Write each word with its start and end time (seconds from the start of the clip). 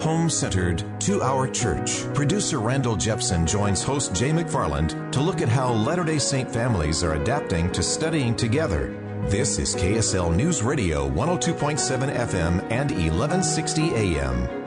Home 0.00 0.28
centered, 0.28 0.84
two 0.98 1.22
hour 1.22 1.46
church. 1.46 2.02
Producer 2.12 2.58
Randall 2.58 2.96
Jepson 2.96 3.46
joins 3.46 3.82
host 3.82 4.14
Jay 4.14 4.30
McFarland 4.30 5.12
to 5.12 5.20
look 5.20 5.40
at 5.40 5.48
how 5.48 5.72
Latter 5.72 6.02
day 6.02 6.18
Saint 6.18 6.50
families 6.50 7.04
are 7.04 7.14
adapting 7.14 7.70
to 7.72 7.82
studying 7.82 8.34
together. 8.34 8.98
This 9.26 9.58
is 9.58 9.76
KSL 9.76 10.34
News 10.34 10.62
Radio 10.62 11.08
102.7 11.08 12.16
FM 12.16 12.62
and 12.72 12.90
1160 12.90 13.94
AM. 13.94 14.62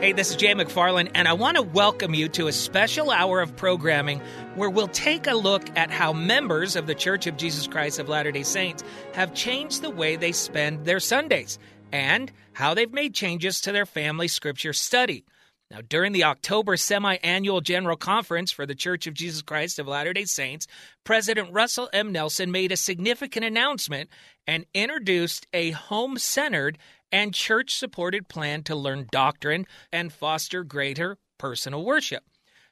Hey, 0.00 0.12
this 0.12 0.30
is 0.30 0.36
Jay 0.36 0.54
McFarland, 0.54 1.10
and 1.14 1.26
I 1.26 1.32
want 1.32 1.56
to 1.56 1.62
welcome 1.62 2.14
you 2.14 2.28
to 2.28 2.46
a 2.46 2.52
special 2.52 3.10
hour 3.10 3.40
of 3.40 3.56
programming 3.56 4.22
where 4.54 4.70
we'll 4.70 4.86
take 4.86 5.26
a 5.26 5.34
look 5.34 5.76
at 5.76 5.90
how 5.90 6.12
members 6.12 6.76
of 6.76 6.86
the 6.86 6.94
Church 6.94 7.26
of 7.26 7.36
Jesus 7.36 7.66
Christ 7.66 7.98
of 7.98 8.08
Latter 8.08 8.30
day 8.30 8.44
Saints 8.44 8.84
have 9.12 9.34
changed 9.34 9.82
the 9.82 9.90
way 9.90 10.14
they 10.14 10.32
spend 10.32 10.84
their 10.84 11.00
Sundays 11.00 11.58
and 11.92 12.32
how 12.52 12.74
they've 12.74 12.92
made 12.92 13.14
changes 13.14 13.60
to 13.60 13.72
their 13.72 13.86
family 13.86 14.28
scripture 14.28 14.72
study. 14.72 15.24
Now, 15.70 15.80
during 15.86 16.12
the 16.12 16.24
October 16.24 16.78
semi 16.78 17.16
annual 17.16 17.60
General 17.60 17.96
Conference 17.96 18.50
for 18.50 18.64
the 18.64 18.74
Church 18.74 19.06
of 19.06 19.12
Jesus 19.12 19.42
Christ 19.42 19.78
of 19.78 19.86
Latter 19.86 20.14
day 20.14 20.24
Saints, 20.24 20.66
President 21.04 21.52
Russell 21.52 21.90
M. 21.92 22.10
Nelson 22.10 22.50
made 22.50 22.72
a 22.72 22.76
significant 22.76 23.44
announcement 23.44 24.08
and 24.46 24.64
introduced 24.72 25.46
a 25.52 25.72
home 25.72 26.16
centered 26.16 26.78
and 27.12 27.34
church 27.34 27.74
supported 27.74 28.28
plan 28.28 28.62
to 28.62 28.74
learn 28.74 29.08
doctrine 29.12 29.66
and 29.92 30.10
foster 30.10 30.64
greater 30.64 31.18
personal 31.36 31.84
worship. 31.84 32.24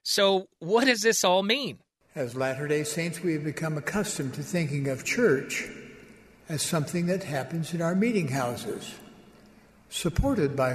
So, 0.02 0.48
what 0.58 0.86
does 0.86 1.02
this 1.02 1.22
all 1.22 1.42
mean? 1.42 1.78
As 2.14 2.34
Latter 2.34 2.66
day 2.66 2.82
Saints, 2.84 3.22
we 3.22 3.34
have 3.34 3.44
become 3.44 3.76
accustomed 3.76 4.32
to 4.34 4.42
thinking 4.42 4.88
of 4.88 5.04
church 5.04 5.68
as 6.48 6.62
something 6.62 7.06
that 7.06 7.24
happens 7.24 7.74
in 7.74 7.82
our 7.82 7.94
meeting 7.94 8.28
houses 8.28 8.94
supported 9.88 10.56
by 10.56 10.74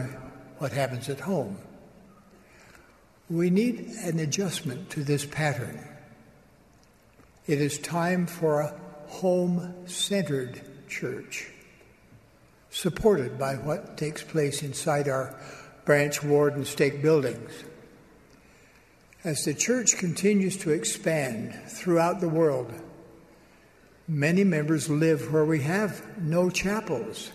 what 0.58 0.72
happens 0.72 1.10
at 1.10 1.20
home. 1.20 1.58
We 3.30 3.50
need 3.50 3.80
an 4.04 4.20
adjustment 4.20 4.90
to 4.92 5.04
this 5.04 5.26
pattern. 5.26 5.88
It 7.48 7.62
is 7.62 7.80
time 7.80 8.28
for 8.28 8.62
a 8.62 8.80
home 9.08 9.74
centered 9.86 10.62
church, 10.88 11.48
supported 12.70 13.40
by 13.40 13.56
what 13.56 13.98
takes 13.98 14.24
place 14.24 14.64
inside 14.64 15.08
our 15.08 15.36
branch, 15.86 16.24
ward, 16.24 16.56
and 16.56 16.68
stake 16.68 17.02
buildings. 17.02 17.52
As 19.24 19.44
the 19.44 19.54
church 19.54 19.98
continues 19.98 20.58
to 20.58 20.72
expand 20.72 21.54
throughout 21.68 22.22
the 22.22 22.30
world, 22.30 22.74
many 24.08 24.44
members 24.44 24.90
live 24.90 25.32
where 25.32 25.46
we 25.46 25.62
have 25.62 26.18
no 26.18 26.50
chapels 26.50 27.32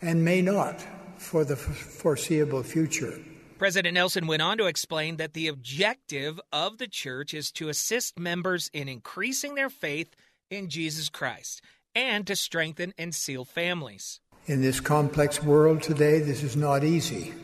and 0.00 0.24
may 0.24 0.42
not 0.42 0.84
for 1.18 1.44
the 1.44 1.56
foreseeable 1.56 2.62
future. 2.62 3.18
President 3.58 3.94
Nelson 3.94 4.26
went 4.26 4.40
on 4.40 4.56
to 4.58 4.66
explain 4.66 5.16
that 5.16 5.32
the 5.32 5.48
objective 5.48 6.40
of 6.52 6.78
the 6.78 6.86
church 6.86 7.34
is 7.34 7.50
to 7.52 7.68
assist 7.68 8.18
members 8.18 8.70
in 8.72 8.88
increasing 8.88 9.56
their 9.56 9.68
faith 9.68 10.14
in 10.48 10.68
Jesus 10.68 11.08
Christ 11.08 11.60
and 11.94 12.26
to 12.26 12.36
strengthen 12.36 12.94
and 12.96 13.12
seal 13.14 13.44
families. 13.44 14.20
In 14.46 14.62
this 14.62 14.80
complex 14.80 15.42
world 15.42 15.82
today, 15.82 16.20
this 16.20 16.42
is 16.42 16.56
not 16.56 16.84
easy. 16.84 17.34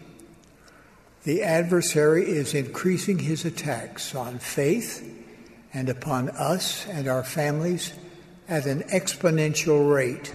The 1.24 1.42
adversary 1.42 2.24
is 2.24 2.54
increasing 2.54 3.18
his 3.18 3.44
attacks 3.44 4.14
on 4.14 4.38
faith 4.38 5.02
and 5.72 5.88
upon 5.88 6.30
us 6.30 6.86
and 6.86 7.08
our 7.08 7.24
families 7.24 7.92
at 8.46 8.66
an 8.66 8.82
exponential 8.84 9.92
rate. 9.92 10.32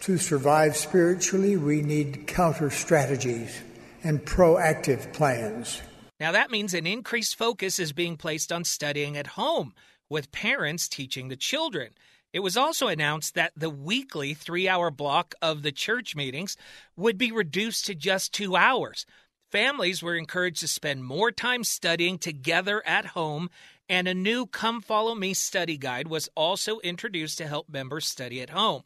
To 0.00 0.16
survive 0.16 0.76
spiritually, 0.76 1.56
we 1.56 1.82
need 1.82 2.26
counter 2.26 2.70
strategies 2.70 3.60
and 4.04 4.24
proactive 4.24 5.12
plans. 5.12 5.82
Now, 6.20 6.32
that 6.32 6.50
means 6.50 6.74
an 6.74 6.86
increased 6.86 7.36
focus 7.36 7.78
is 7.78 7.92
being 7.92 8.16
placed 8.16 8.52
on 8.52 8.64
studying 8.64 9.16
at 9.16 9.28
home, 9.28 9.74
with 10.08 10.32
parents 10.32 10.88
teaching 10.88 11.28
the 11.28 11.36
children. 11.36 11.90
It 12.32 12.40
was 12.40 12.56
also 12.56 12.88
announced 12.88 13.34
that 13.34 13.52
the 13.56 13.70
weekly 13.70 14.34
three 14.34 14.68
hour 14.68 14.90
block 14.90 15.34
of 15.40 15.62
the 15.62 15.72
church 15.72 16.14
meetings 16.14 16.56
would 16.96 17.18
be 17.18 17.32
reduced 17.32 17.86
to 17.86 17.94
just 17.94 18.32
two 18.32 18.56
hours. 18.56 19.06
Families 19.50 20.02
were 20.02 20.16
encouraged 20.16 20.60
to 20.60 20.68
spend 20.68 21.04
more 21.04 21.32
time 21.32 21.64
studying 21.64 22.18
together 22.18 22.82
at 22.86 23.06
home, 23.06 23.48
and 23.88 24.06
a 24.06 24.14
new 24.14 24.46
Come 24.46 24.82
Follow 24.82 25.14
Me 25.14 25.32
study 25.32 25.78
guide 25.78 26.08
was 26.08 26.28
also 26.34 26.80
introduced 26.80 27.38
to 27.38 27.46
help 27.46 27.68
members 27.68 28.06
study 28.06 28.42
at 28.42 28.50
home. 28.50 28.82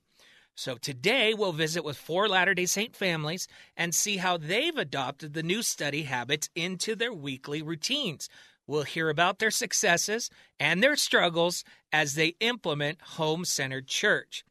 So 0.54 0.76
today 0.76 1.34
we'll 1.34 1.52
visit 1.52 1.84
with 1.84 1.96
four 1.96 2.28
Latter 2.28 2.54
day 2.54 2.66
Saint 2.66 2.94
families 2.94 3.48
and 3.76 3.94
see 3.94 4.18
how 4.18 4.36
they've 4.36 4.76
adopted 4.76 5.32
the 5.32 5.42
new 5.42 5.62
study 5.62 6.02
habits 6.02 6.50
into 6.54 6.94
their 6.94 7.12
weekly 7.12 7.62
routines. 7.62 8.28
We'll 8.66 8.84
hear 8.84 9.08
about 9.08 9.38
their 9.38 9.50
successes 9.50 10.30
and 10.60 10.82
their 10.82 10.96
struggles 10.96 11.64
as 11.92 12.14
they 12.14 12.34
implement 12.40 13.00
home 13.02 13.44
centered 13.44 13.88
church. 13.88 14.44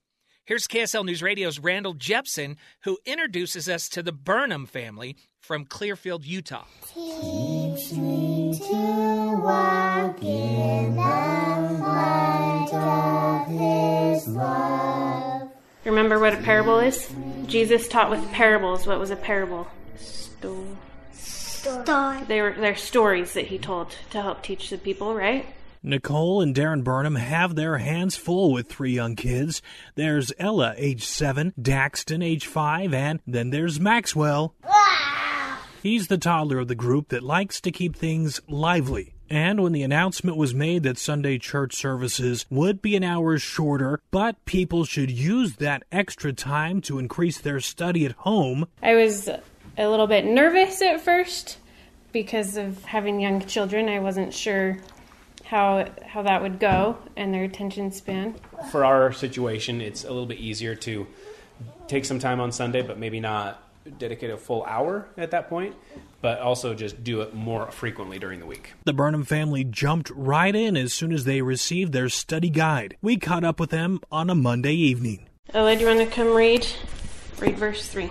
Here's 0.43 0.67
KSL 0.67 1.05
News 1.05 1.21
Radio's 1.21 1.59
Randall 1.59 1.93
Jepson, 1.93 2.57
who 2.83 2.97
introduces 3.05 3.69
us 3.69 3.87
to 3.89 4.03
the 4.03 4.11
Burnham 4.11 4.65
family 4.65 5.15
from 5.39 5.65
Clearfield, 5.65 6.25
Utah. 6.25 6.65
Teach 6.93 7.93
me 7.93 8.59
to 8.59 9.41
walk 9.41 10.21
in 10.21 10.95
the 10.95 11.79
light 11.79 12.69
of 12.73 13.47
His 13.47 14.27
love. 14.27 15.30
Remember 15.83 16.19
what 16.19 16.33
a 16.33 16.37
parable 16.37 16.79
is? 16.79 17.11
Jesus 17.47 17.87
taught 17.87 18.09
with 18.09 18.31
parables. 18.31 18.85
What 18.85 18.99
was 18.99 19.09
a 19.11 19.15
parable? 19.15 19.67
Sto- 19.97 20.77
Story. 21.13 22.23
they 22.27 22.41
were 22.41 22.53
they're 22.53 22.75
stories 22.75 23.33
that 23.33 23.47
he 23.47 23.57
told 23.59 23.95
to 24.11 24.21
help 24.21 24.41
teach 24.43 24.69
the 24.69 24.77
people, 24.77 25.13
right? 25.13 25.45
Nicole 25.83 26.41
and 26.41 26.55
Darren 26.55 26.83
Burnham 26.83 27.15
have 27.15 27.55
their 27.55 27.77
hands 27.79 28.15
full 28.15 28.51
with 28.51 28.67
three 28.69 28.93
young 28.93 29.15
kids. 29.15 29.61
There's 29.95 30.31
Ella, 30.37 30.75
age 30.77 31.03
seven, 31.05 31.53
Daxton, 31.59 32.23
age 32.23 32.45
five, 32.45 32.93
and 32.93 33.19
then 33.25 33.49
there's 33.49 33.79
Maxwell. 33.79 34.53
He's 35.81 36.07
the 36.07 36.19
toddler 36.19 36.59
of 36.59 36.67
the 36.67 36.75
group 36.75 37.09
that 37.09 37.23
likes 37.23 37.59
to 37.61 37.71
keep 37.71 37.95
things 37.95 38.39
lively. 38.47 39.13
And 39.31 39.63
when 39.63 39.71
the 39.71 39.83
announcement 39.83 40.35
was 40.35 40.53
made 40.53 40.83
that 40.83 40.97
Sunday 40.97 41.37
church 41.37 41.73
services 41.73 42.45
would 42.49 42.81
be 42.81 42.97
an 42.97 43.03
hour 43.05 43.37
shorter, 43.37 44.01
but 44.11 44.43
people 44.43 44.83
should 44.83 45.09
use 45.09 45.55
that 45.55 45.83
extra 45.89 46.33
time 46.33 46.81
to 46.81 46.99
increase 46.99 47.39
their 47.39 47.61
study 47.61 48.05
at 48.05 48.11
home, 48.11 48.67
I 48.83 48.95
was 48.95 49.29
a 49.29 49.87
little 49.87 50.07
bit 50.07 50.25
nervous 50.25 50.81
at 50.81 50.99
first 50.99 51.59
because 52.11 52.57
of 52.57 52.83
having 52.83 53.21
young 53.21 53.39
children. 53.45 53.87
I 53.87 53.99
wasn't 53.99 54.33
sure 54.33 54.79
how 55.45 55.87
how 56.05 56.23
that 56.23 56.41
would 56.41 56.59
go 56.59 56.97
and 57.15 57.33
their 57.33 57.45
attention 57.45 57.93
span. 57.93 58.35
for 58.69 58.83
our 58.83 59.13
situation, 59.13 59.79
it's 59.79 60.03
a 60.03 60.09
little 60.09 60.25
bit 60.25 60.39
easier 60.39 60.75
to 60.75 61.07
take 61.87 62.03
some 62.03 62.19
time 62.19 62.41
on 62.41 62.51
Sunday, 62.51 62.81
but 62.81 62.99
maybe 62.99 63.21
not 63.21 63.63
dedicate 63.97 64.29
a 64.29 64.37
full 64.37 64.63
hour 64.65 65.07
at 65.17 65.31
that 65.31 65.49
point, 65.49 65.75
but 66.21 66.39
also 66.39 66.73
just 66.73 67.03
do 67.03 67.21
it 67.21 67.33
more 67.33 67.69
frequently 67.71 68.19
during 68.19 68.39
the 68.39 68.45
week. 68.45 68.73
the 68.85 68.93
Burnham 68.93 69.23
family 69.23 69.63
jumped 69.63 70.09
right 70.15 70.55
in 70.55 70.77
as 70.77 70.93
soon 70.93 71.11
as 71.11 71.25
they 71.25 71.41
received 71.41 71.91
their 71.93 72.09
study 72.09 72.49
guide. 72.49 72.95
We 73.01 73.17
caught 73.17 73.43
up 73.43 73.59
with 73.59 73.69
them 73.71 73.99
on 74.11 74.29
a 74.29 74.35
Monday 74.35 74.73
evening. 74.75 75.27
Oh, 75.53 75.59
Ella, 75.59 75.75
do 75.75 75.81
you 75.81 75.87
want 75.87 75.99
to 75.99 76.05
come 76.15 76.33
read? 76.33 76.65
Read 77.39 77.57
verse 77.57 77.87
three. 77.87 78.09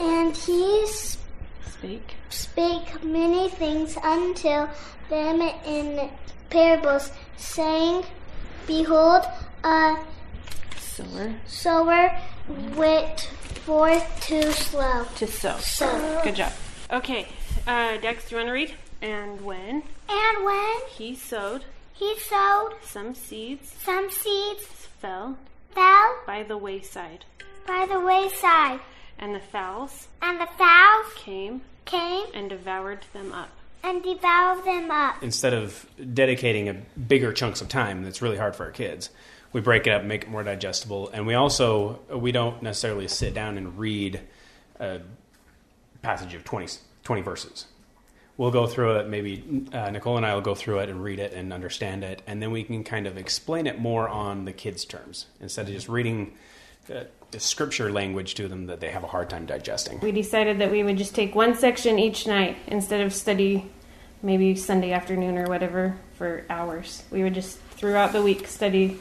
And 0.00 0.36
he 0.36 0.86
Speak. 0.86 2.14
spake 2.30 3.02
many 3.04 3.48
things 3.48 3.96
until 4.02 4.70
them 5.10 5.40
in 5.66 6.10
parables, 6.50 7.10
saying, 7.36 8.04
Behold, 8.66 9.24
a 9.64 9.96
Sower. 10.78 11.34
sower 11.46 12.16
went 12.76 13.30
forth 13.68 14.20
to 14.26 14.50
slow. 14.54 15.04
To 15.16 15.26
sow. 15.26 15.58
Sow. 15.58 16.20
Good 16.24 16.36
job. 16.36 16.52
Okay, 16.90 17.28
uh, 17.66 17.98
Dex, 17.98 18.26
do 18.26 18.34
you 18.34 18.38
want 18.38 18.48
to 18.48 18.52
read? 18.52 18.74
And 19.02 19.42
when 19.42 19.82
And 20.08 20.44
when 20.46 20.76
he 20.88 21.14
sowed, 21.14 21.64
he 21.92 22.18
sowed, 22.18 22.70
some 22.82 23.14
seeds 23.14 23.74
some 23.84 24.10
seeds 24.10 24.64
fell 25.02 25.36
fell 25.72 26.16
by 26.26 26.44
the 26.48 26.56
wayside, 26.56 27.26
by 27.66 27.86
the 27.86 28.00
wayside, 28.00 28.80
and 29.18 29.34
the 29.34 29.40
fowls 29.40 30.08
and 30.22 30.40
the 30.40 30.48
fowls 30.56 31.12
came 31.16 31.60
came 31.84 32.24
and 32.32 32.48
devoured 32.48 33.04
them 33.12 33.32
up. 33.34 33.50
and 33.84 34.02
devoured 34.02 34.64
them 34.64 34.90
up. 34.90 35.22
Instead 35.22 35.52
of 35.52 35.86
dedicating 36.14 36.70
a 36.70 36.74
bigger 36.98 37.34
chunks 37.34 37.60
of 37.60 37.68
time, 37.68 38.02
that's 38.02 38.22
really 38.22 38.38
hard 38.38 38.56
for 38.56 38.64
our 38.64 38.70
kids. 38.72 39.10
We 39.52 39.60
break 39.60 39.86
it 39.86 39.90
up, 39.90 40.04
make 40.04 40.24
it 40.24 40.30
more 40.30 40.44
digestible, 40.44 41.10
and 41.12 41.26
we 41.26 41.34
also 41.34 42.00
we 42.10 42.32
don't 42.32 42.62
necessarily 42.62 43.08
sit 43.08 43.34
down 43.34 43.56
and 43.56 43.78
read 43.78 44.20
a 44.78 45.00
passage 46.02 46.34
of 46.34 46.44
20, 46.44 46.78
20 47.02 47.22
verses. 47.22 47.66
We'll 48.36 48.50
go 48.52 48.66
through 48.66 48.98
it. 48.98 49.08
Maybe 49.08 49.66
uh, 49.72 49.90
Nicole 49.90 50.16
and 50.16 50.24
I 50.24 50.34
will 50.34 50.42
go 50.42 50.54
through 50.54 50.78
it 50.78 50.88
and 50.88 51.02
read 51.02 51.18
it 51.18 51.32
and 51.32 51.52
understand 51.52 52.04
it, 52.04 52.22
and 52.26 52.42
then 52.42 52.50
we 52.50 52.62
can 52.62 52.84
kind 52.84 53.06
of 53.06 53.16
explain 53.16 53.66
it 53.66 53.80
more 53.80 54.08
on 54.08 54.44
the 54.44 54.52
kids' 54.52 54.84
terms 54.84 55.26
instead 55.40 55.66
of 55.66 55.72
just 55.72 55.88
reading 55.88 56.34
uh, 56.94 57.04
the 57.30 57.40
scripture 57.40 57.92
language 57.92 58.34
to 58.34 58.48
them 58.48 58.66
that 58.66 58.80
they 58.80 58.90
have 58.90 59.04
a 59.04 59.06
hard 59.08 59.28
time 59.28 59.44
digesting. 59.44 60.00
We 60.00 60.12
decided 60.12 60.58
that 60.58 60.70
we 60.70 60.82
would 60.82 60.96
just 60.96 61.14
take 61.14 61.34
one 61.34 61.54
section 61.54 61.98
each 61.98 62.26
night 62.26 62.56
instead 62.66 63.00
of 63.00 63.12
study 63.12 63.70
maybe 64.22 64.54
Sunday 64.54 64.92
afternoon 64.92 65.36
or 65.36 65.46
whatever 65.46 65.96
for 66.14 66.44
hours. 66.48 67.02
We 67.10 67.22
would 67.22 67.34
just 67.34 67.58
throughout 67.58 68.12
the 68.12 68.22
week 68.22 68.46
study 68.48 68.98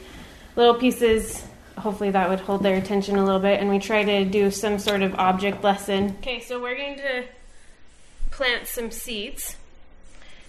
little 0.58 0.74
pieces. 0.74 1.44
Hopefully 1.78 2.10
that 2.12 2.28
would 2.30 2.40
hold 2.42 2.64
their 2.64 2.76
attention 2.76 3.16
a 3.18 3.24
little 3.24 3.40
bit 3.40 3.60
and 3.62 3.70
we 3.70 3.80
try 3.80 4.04
to 4.04 4.26
do 4.26 4.52
some 4.52 4.80
sort 4.80 5.02
of 5.04 5.14
object 5.16 5.64
lesson. 5.64 6.16
Okay, 6.20 6.40
so 6.42 6.60
we're 6.62 6.76
going 6.76 6.98
to 6.98 7.24
plant 8.32 8.68
some 8.68 8.92
seeds. 8.92 9.56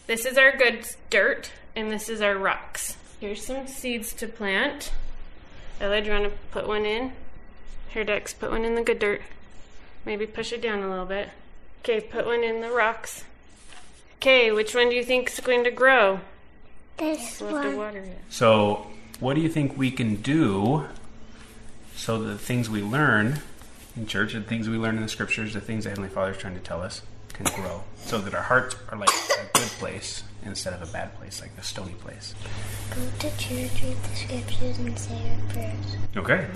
This 0.06 0.24
is 0.24 0.38
our 0.38 0.56
good 0.56 0.88
dirt 1.10 1.52
and 1.76 1.90
this 1.92 2.08
is 2.08 2.20
our 2.22 2.36
rocks. 2.36 2.96
Here's 3.20 3.44
some 3.44 3.66
seeds 3.66 4.12
to 4.14 4.26
plant. 4.26 4.90
Ella, 5.80 6.00
do 6.00 6.06
you 6.08 6.12
want 6.18 6.24
to 6.32 6.38
put 6.50 6.66
one 6.66 6.86
in? 6.86 7.12
Here, 7.90 8.04
Dex, 8.04 8.32
put 8.32 8.50
one 8.50 8.64
in 8.64 8.74
the 8.74 8.82
good 8.82 8.98
dirt. 8.98 9.20
Maybe 10.04 10.26
push 10.26 10.52
it 10.52 10.62
down 10.62 10.82
a 10.82 10.88
little 10.88 11.04
bit. 11.06 11.28
Okay, 11.80 12.00
put 12.00 12.24
one 12.26 12.42
in 12.42 12.60
the 12.62 12.70
rocks. 12.70 13.24
Okay, 14.16 14.50
which 14.50 14.74
one 14.74 14.88
do 14.88 14.96
you 14.96 15.04
think 15.04 15.30
is 15.30 15.40
going 15.40 15.64
to 15.64 15.70
grow? 15.70 16.20
This 16.96 17.40
We'll 17.40 17.54
have 17.54 17.62
to 17.62 17.68
one. 17.68 17.76
water 17.76 17.98
it. 18.00 18.18
So, 18.30 18.86
what 19.20 19.34
do 19.34 19.40
you 19.40 19.48
think 19.48 19.76
we 19.76 19.90
can 19.90 20.16
do 20.16 20.86
so 21.96 22.18
that 22.22 22.28
the 22.28 22.38
things 22.38 22.70
we 22.70 22.82
learn 22.82 23.40
in 23.96 24.06
church, 24.06 24.32
the 24.32 24.40
things 24.40 24.68
we 24.68 24.76
learn 24.76 24.96
in 24.96 25.02
the 25.02 25.08
scriptures, 25.08 25.54
the 25.54 25.60
things 25.60 25.84
the 25.84 25.90
Heavenly 25.90 26.08
Father 26.10 26.30
is 26.32 26.38
trying 26.38 26.54
to 26.54 26.60
tell 26.60 26.80
us, 26.80 27.02
can 27.32 27.46
grow 27.60 27.82
so 27.96 28.18
that 28.18 28.34
our 28.34 28.42
hearts 28.42 28.76
are 28.90 28.98
like 28.98 29.10
a 29.10 29.58
good 29.58 29.68
place 29.78 30.22
instead 30.44 30.72
of 30.72 30.88
a 30.88 30.92
bad 30.92 31.14
place, 31.18 31.40
like 31.40 31.50
a 31.58 31.62
stony 31.62 31.92
place? 31.94 32.34
Go 32.94 33.02
to 33.18 33.36
church, 33.38 33.82
read 33.82 33.96
the 34.02 34.16
scriptures, 34.16 34.78
and 34.78 34.98
say 34.98 35.14
our 35.14 35.52
prayers. 35.52 35.96
Okay, 36.16 36.46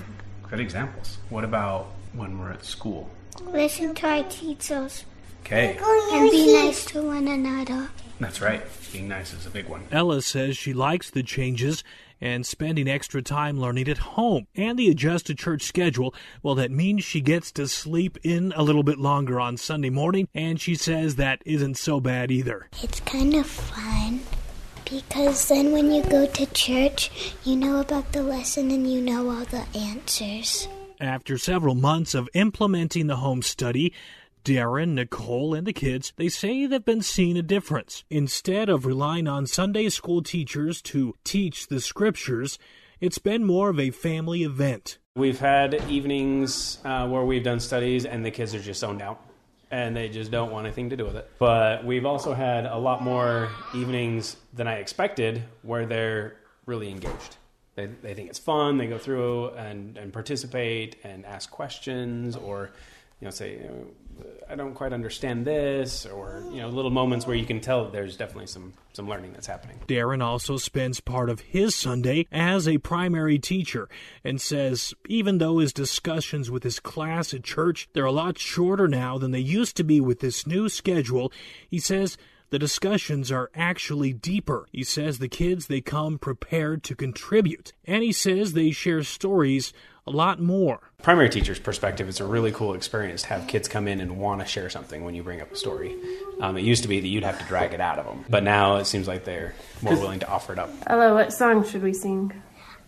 good 0.48 0.60
examples. 0.60 1.18
What 1.30 1.44
about 1.44 1.88
when 2.12 2.38
we're 2.38 2.52
at 2.52 2.64
school? 2.64 3.10
Listen 3.46 3.94
to 3.96 4.06
our 4.06 4.24
teachers. 4.24 5.04
Okay, 5.44 5.76
And 6.12 6.30
be 6.30 6.52
nice 6.54 6.84
to 6.86 7.02
one 7.02 7.26
another. 7.26 7.88
that's 8.20 8.40
right. 8.40 8.62
Being 8.92 9.08
nice 9.08 9.32
is 9.32 9.44
a 9.46 9.50
big 9.50 9.66
one. 9.66 9.82
Ella 9.90 10.22
says 10.22 10.56
she 10.56 10.72
likes 10.72 11.10
the 11.10 11.24
changes 11.24 11.82
and 12.22 12.46
spending 12.46 12.88
extra 12.88 13.20
time 13.20 13.60
learning 13.60 13.88
at 13.88 13.98
home. 13.98 14.46
And 14.54 14.78
the 14.78 14.88
adjusted 14.88 15.36
church 15.36 15.62
schedule, 15.62 16.14
well, 16.42 16.54
that 16.54 16.70
means 16.70 17.02
she 17.02 17.20
gets 17.20 17.50
to 17.52 17.66
sleep 17.66 18.16
in 18.22 18.52
a 18.54 18.62
little 18.62 18.84
bit 18.84 18.98
longer 18.98 19.40
on 19.40 19.56
Sunday 19.56 19.90
morning, 19.90 20.28
and 20.32 20.60
she 20.60 20.76
says 20.76 21.16
that 21.16 21.42
isn't 21.44 21.76
so 21.76 22.00
bad 22.00 22.30
either. 22.30 22.68
It's 22.80 23.00
kind 23.00 23.34
of 23.34 23.46
fun 23.46 24.20
because 24.88 25.48
then 25.48 25.72
when 25.72 25.90
you 25.90 26.04
go 26.04 26.26
to 26.26 26.46
church, 26.46 27.34
you 27.44 27.56
know 27.56 27.80
about 27.80 28.12
the 28.12 28.22
lesson 28.22 28.70
and 28.70 28.90
you 28.90 29.00
know 29.00 29.28
all 29.28 29.44
the 29.46 29.64
answers. 29.76 30.68
After 31.00 31.36
several 31.36 31.74
months 31.74 32.14
of 32.14 32.28
implementing 32.32 33.08
the 33.08 33.16
home 33.16 33.42
study, 33.42 33.92
Darren, 34.44 34.94
Nicole, 34.94 35.54
and 35.54 35.66
the 35.66 35.72
kids, 35.72 36.12
they 36.16 36.28
say 36.28 36.66
they've 36.66 36.84
been 36.84 37.02
seeing 37.02 37.36
a 37.36 37.42
difference. 37.42 38.04
Instead 38.10 38.68
of 38.68 38.86
relying 38.86 39.28
on 39.28 39.46
Sunday 39.46 39.88
school 39.88 40.22
teachers 40.22 40.82
to 40.82 41.14
teach 41.24 41.68
the 41.68 41.80
scriptures, 41.80 42.58
it's 43.00 43.18
been 43.18 43.44
more 43.44 43.68
of 43.68 43.80
a 43.80 43.90
family 43.90 44.42
event. 44.42 44.98
We've 45.16 45.40
had 45.40 45.74
evenings 45.90 46.78
uh, 46.84 47.06
where 47.08 47.24
we've 47.24 47.44
done 47.44 47.60
studies 47.60 48.04
and 48.06 48.24
the 48.24 48.30
kids 48.30 48.54
are 48.54 48.60
just 48.60 48.80
zoned 48.80 49.02
out 49.02 49.20
and 49.70 49.96
they 49.96 50.08
just 50.08 50.30
don't 50.30 50.52
want 50.52 50.66
anything 50.66 50.90
to 50.90 50.96
do 50.96 51.04
with 51.04 51.16
it. 51.16 51.30
But 51.38 51.84
we've 51.84 52.06
also 52.06 52.34
had 52.34 52.66
a 52.66 52.76
lot 52.76 53.02
more 53.02 53.50
evenings 53.74 54.36
than 54.52 54.68
I 54.68 54.74
expected 54.76 55.42
where 55.62 55.86
they're 55.86 56.36
really 56.66 56.90
engaged. 56.90 57.36
They, 57.74 57.86
they 57.86 58.14
think 58.14 58.28
it's 58.28 58.38
fun. 58.38 58.76
They 58.76 58.86
go 58.86 58.98
through 58.98 59.50
and, 59.50 59.96
and 59.96 60.12
participate 60.12 60.96
and 61.04 61.24
ask 61.24 61.50
questions 61.50 62.36
or, 62.36 62.70
you 63.20 63.24
know, 63.24 63.30
say, 63.30 63.66
I 64.48 64.54
don't 64.54 64.74
quite 64.74 64.92
understand 64.92 65.46
this 65.46 66.04
or, 66.04 66.44
you 66.50 66.60
know, 66.60 66.68
little 66.68 66.90
moments 66.90 67.26
where 67.26 67.36
you 67.36 67.46
can 67.46 67.60
tell 67.60 67.90
there's 67.90 68.16
definitely 68.16 68.48
some, 68.48 68.74
some 68.92 69.08
learning 69.08 69.32
that's 69.32 69.46
happening. 69.46 69.80
Darren 69.88 70.22
also 70.22 70.56
spends 70.58 71.00
part 71.00 71.30
of 71.30 71.40
his 71.40 71.74
Sunday 71.74 72.26
as 72.30 72.68
a 72.68 72.78
primary 72.78 73.38
teacher 73.38 73.88
and 74.22 74.40
says 74.40 74.92
even 75.08 75.38
though 75.38 75.58
his 75.58 75.72
discussions 75.72 76.50
with 76.50 76.64
his 76.64 76.80
class 76.80 77.32
at 77.32 77.44
church 77.44 77.88
they're 77.94 78.04
a 78.04 78.12
lot 78.12 78.38
shorter 78.38 78.86
now 78.88 79.16
than 79.16 79.30
they 79.30 79.38
used 79.40 79.76
to 79.76 79.84
be 79.84 80.00
with 80.00 80.20
this 80.20 80.46
new 80.46 80.68
schedule, 80.68 81.32
he 81.68 81.78
says 81.78 82.18
the 82.50 82.58
discussions 82.58 83.32
are 83.32 83.50
actually 83.54 84.12
deeper. 84.12 84.66
He 84.70 84.84
says 84.84 85.18
the 85.18 85.28
kids 85.28 85.66
they 85.66 85.80
come 85.80 86.18
prepared 86.18 86.82
to 86.84 86.94
contribute 86.94 87.72
and 87.86 88.02
he 88.02 88.12
says 88.12 88.52
they 88.52 88.70
share 88.70 89.02
stories 89.02 89.72
a 90.06 90.10
lot 90.10 90.40
more. 90.40 90.80
primary 91.02 91.28
teacher's 91.28 91.58
perspective, 91.58 92.08
it's 92.08 92.20
a 92.20 92.26
really 92.26 92.50
cool 92.52 92.74
experience 92.74 93.22
to 93.22 93.28
have 93.28 93.46
kids 93.46 93.68
come 93.68 93.86
in 93.86 94.00
and 94.00 94.18
want 94.18 94.40
to 94.40 94.46
share 94.46 94.68
something 94.68 95.04
when 95.04 95.14
you 95.14 95.22
bring 95.22 95.40
up 95.40 95.52
a 95.52 95.56
story. 95.56 95.96
Um, 96.40 96.56
it 96.56 96.62
used 96.62 96.82
to 96.82 96.88
be 96.88 97.00
that 97.00 97.08
you'd 97.08 97.24
have 97.24 97.38
to 97.38 97.44
drag 97.44 97.72
it 97.72 97.80
out 97.80 97.98
of 97.98 98.06
them, 98.06 98.24
but 98.28 98.42
now 98.42 98.76
it 98.76 98.86
seems 98.86 99.06
like 99.06 99.24
they're 99.24 99.54
more 99.80 99.94
willing 99.94 100.20
to 100.20 100.28
offer 100.28 100.52
it 100.52 100.58
up. 100.58 100.70
Hello, 100.88 101.14
what 101.14 101.32
song 101.32 101.64
should 101.64 101.82
we 101.82 101.92
sing? 101.92 102.32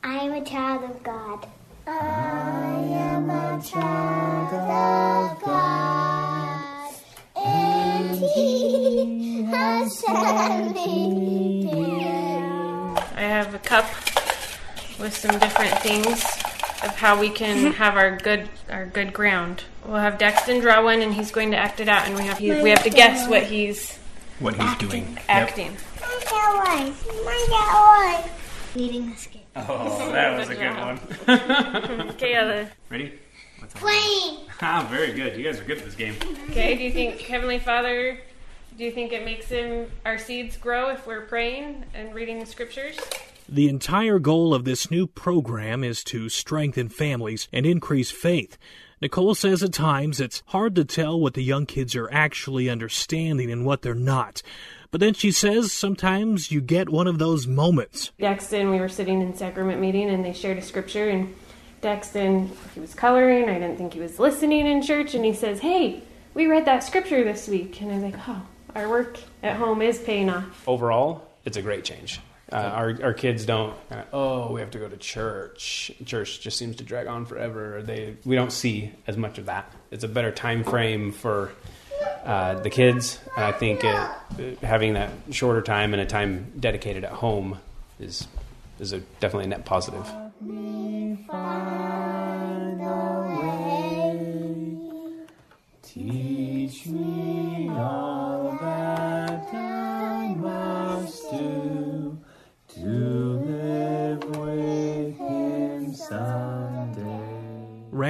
I 0.02 0.16
am 0.16 0.32
a 0.32 0.44
child 0.44 0.90
of 0.90 1.02
God. 1.02 1.46
I 1.86 2.72
am 2.90 3.30
a 3.30 3.62
child 3.62 4.54
of 5.34 5.42
God, 5.44 6.94
and 7.36 8.18
He 8.34 9.42
has 9.44 9.98
sent 9.98 10.74
me 10.74 11.66
here. 11.66 12.96
I 13.16 13.20
have 13.20 13.54
a 13.54 13.58
cup 13.58 13.84
with 14.98 15.14
some 15.14 15.38
different 15.38 15.78
things 15.80 16.53
of 16.82 16.96
how 16.96 17.18
we 17.20 17.30
can 17.30 17.72
have 17.74 17.96
our 17.96 18.16
good 18.16 18.48
our 18.70 18.86
good 18.86 19.12
ground. 19.12 19.64
We'll 19.86 19.96
have 19.96 20.18
Dexton 20.18 20.60
draw 20.60 20.82
one, 20.82 21.02
and 21.02 21.12
he's 21.14 21.30
going 21.30 21.50
to 21.52 21.56
act 21.56 21.80
it 21.80 21.88
out, 21.88 22.06
and 22.06 22.16
we 22.16 22.24
have 22.24 22.40
we 22.40 22.70
have 22.70 22.82
to 22.84 22.90
guess 22.90 23.28
what 23.28 23.44
he's 23.44 23.96
What 24.38 24.54
he's 24.56 24.74
doing. 24.76 25.18
acting. 25.28 25.76
My 26.00 26.20
got 26.30 26.56
one. 26.80 26.94
My 27.24 27.46
got 27.48 28.22
one. 28.22 28.30
Reading 28.74 29.10
the 29.10 29.16
script. 29.16 29.44
Oh, 29.56 30.10
that 30.12 30.36
was 30.38 30.48
a 30.48 30.54
good 30.56 30.76
one. 30.76 32.08
Okay, 32.14 32.34
Ella. 32.34 32.68
Ready? 32.90 33.12
What's 33.60 33.74
up? 33.76 33.80
Playing. 33.80 34.38
Ah, 34.60 34.86
very 34.90 35.12
good. 35.12 35.36
You 35.36 35.44
guys 35.44 35.60
are 35.60 35.64
good 35.64 35.78
at 35.78 35.84
this 35.84 35.94
game. 35.94 36.14
Okay, 36.50 36.76
do 36.76 36.82
you 36.82 36.90
think 36.92 37.20
Heavenly 37.20 37.58
Father? 37.60 38.18
Do 38.76 38.82
you 38.84 38.90
think 38.90 39.12
it 39.12 39.24
makes 39.24 39.46
him 39.46 39.88
our 40.04 40.18
seeds 40.18 40.56
grow 40.56 40.90
if 40.90 41.06
we're 41.06 41.20
praying 41.22 41.84
and 41.94 42.12
reading 42.14 42.40
the 42.40 42.46
scriptures? 42.46 42.98
The 43.48 43.68
entire 43.68 44.18
goal 44.18 44.54
of 44.54 44.64
this 44.64 44.90
new 44.90 45.06
program 45.06 45.84
is 45.84 46.02
to 46.04 46.30
strengthen 46.30 46.88
families 46.88 47.46
and 47.52 47.66
increase 47.66 48.10
faith. 48.10 48.56
Nicole 49.02 49.34
says 49.34 49.62
at 49.62 49.74
times 49.74 50.18
it's 50.18 50.42
hard 50.46 50.74
to 50.76 50.84
tell 50.84 51.20
what 51.20 51.34
the 51.34 51.42
young 51.42 51.66
kids 51.66 51.94
are 51.94 52.10
actually 52.10 52.70
understanding 52.70 53.50
and 53.50 53.66
what 53.66 53.82
they're 53.82 53.94
not. 53.94 54.40
But 54.90 55.00
then 55.00 55.12
she 55.12 55.30
says 55.30 55.72
sometimes 55.72 56.50
you 56.50 56.62
get 56.62 56.88
one 56.88 57.06
of 57.06 57.18
those 57.18 57.46
moments. 57.46 58.12
Dexton, 58.18 58.70
we 58.70 58.80
were 58.80 58.88
sitting 58.88 59.20
in 59.20 59.36
sacrament 59.36 59.78
meeting 59.78 60.08
and 60.08 60.24
they 60.24 60.32
shared 60.32 60.56
a 60.56 60.62
scripture 60.62 61.10
and 61.10 61.34
Dexton, 61.82 62.48
he 62.72 62.80
was 62.80 62.94
coloring. 62.94 63.50
I 63.50 63.58
didn't 63.58 63.76
think 63.76 63.92
he 63.92 64.00
was 64.00 64.18
listening 64.18 64.66
in 64.66 64.80
church 64.80 65.14
and 65.14 65.22
he 65.22 65.34
says, 65.34 65.60
Hey, 65.60 66.02
we 66.32 66.46
read 66.46 66.64
that 66.64 66.82
scripture 66.82 67.22
this 67.24 67.46
week. 67.46 67.82
And 67.82 67.90
I 67.90 67.94
was 67.96 68.04
like, 68.04 68.26
Oh, 68.26 68.40
our 68.74 68.88
work 68.88 69.18
at 69.42 69.56
home 69.56 69.82
is 69.82 69.98
paying 69.98 70.30
off. 70.30 70.66
Overall, 70.66 71.28
it's 71.44 71.58
a 71.58 71.62
great 71.62 71.84
change. 71.84 72.20
Uh, 72.54 72.58
our, 72.58 72.98
our 73.02 73.12
kids 73.12 73.44
don't, 73.44 73.74
uh, 73.90 74.04
oh, 74.12 74.52
we 74.52 74.60
have 74.60 74.70
to 74.70 74.78
go 74.78 74.88
to 74.88 74.96
church. 74.96 75.90
Church 76.04 76.40
just 76.40 76.56
seems 76.56 76.76
to 76.76 76.84
drag 76.84 77.08
on 77.08 77.26
forever. 77.26 77.82
They, 77.82 78.14
we 78.24 78.36
don't 78.36 78.52
see 78.52 78.92
as 79.08 79.16
much 79.16 79.38
of 79.38 79.46
that. 79.46 79.72
It's 79.90 80.04
a 80.04 80.08
better 80.08 80.30
time 80.30 80.62
frame 80.62 81.10
for 81.10 81.50
uh, 82.24 82.54
the 82.60 82.70
kids. 82.70 83.18
And 83.34 83.44
I 83.44 83.50
think 83.50 83.82
it, 83.82 84.58
having 84.60 84.94
that 84.94 85.10
shorter 85.32 85.62
time 85.62 85.94
and 85.94 86.00
a 86.00 86.06
time 86.06 86.52
dedicated 86.60 87.04
at 87.04 87.10
home 87.10 87.58
is 87.98 88.28
is 88.78 88.92
a 88.92 89.00
definitely 89.20 89.44
a 89.44 89.48
net 89.48 89.64
positive. 89.64 90.06
Teach 95.82 96.86
me 96.86 97.68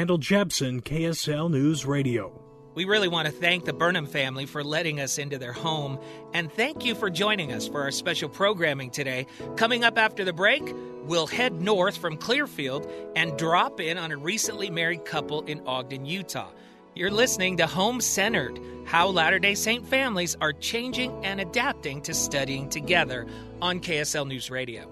Randall 0.04 0.18
Jepson, 0.18 0.82
KSL 0.82 1.50
News 1.50 1.86
Radio. 1.86 2.38
We 2.74 2.84
really 2.84 3.08
want 3.08 3.24
to 3.24 3.32
thank 3.32 3.64
the 3.64 3.72
Burnham 3.72 4.04
family 4.04 4.44
for 4.44 4.62
letting 4.62 5.00
us 5.00 5.16
into 5.16 5.38
their 5.38 5.54
home, 5.54 5.98
and 6.34 6.52
thank 6.52 6.84
you 6.84 6.94
for 6.94 7.08
joining 7.08 7.54
us 7.54 7.66
for 7.66 7.80
our 7.80 7.90
special 7.90 8.28
programming 8.28 8.90
today. 8.90 9.26
Coming 9.56 9.82
up 9.82 9.96
after 9.96 10.22
the 10.22 10.34
break, 10.34 10.62
we'll 11.04 11.26
head 11.26 11.62
north 11.62 11.96
from 11.96 12.18
Clearfield 12.18 12.86
and 13.16 13.38
drop 13.38 13.80
in 13.80 13.96
on 13.96 14.12
a 14.12 14.18
recently 14.18 14.68
married 14.68 15.06
couple 15.06 15.40
in 15.46 15.66
Ogden, 15.66 16.04
Utah. 16.04 16.50
You're 16.94 17.10
listening 17.10 17.56
to 17.56 17.66
Home 17.66 18.02
Centered 18.02 18.60
How 18.84 19.08
Latter 19.08 19.38
day 19.38 19.54
Saint 19.54 19.88
Families 19.88 20.36
Are 20.38 20.52
Changing 20.52 21.24
and 21.24 21.40
Adapting 21.40 22.02
to 22.02 22.12
Studying 22.12 22.68
Together 22.68 23.26
on 23.62 23.80
KSL 23.80 24.28
News 24.28 24.50
Radio. 24.50 24.86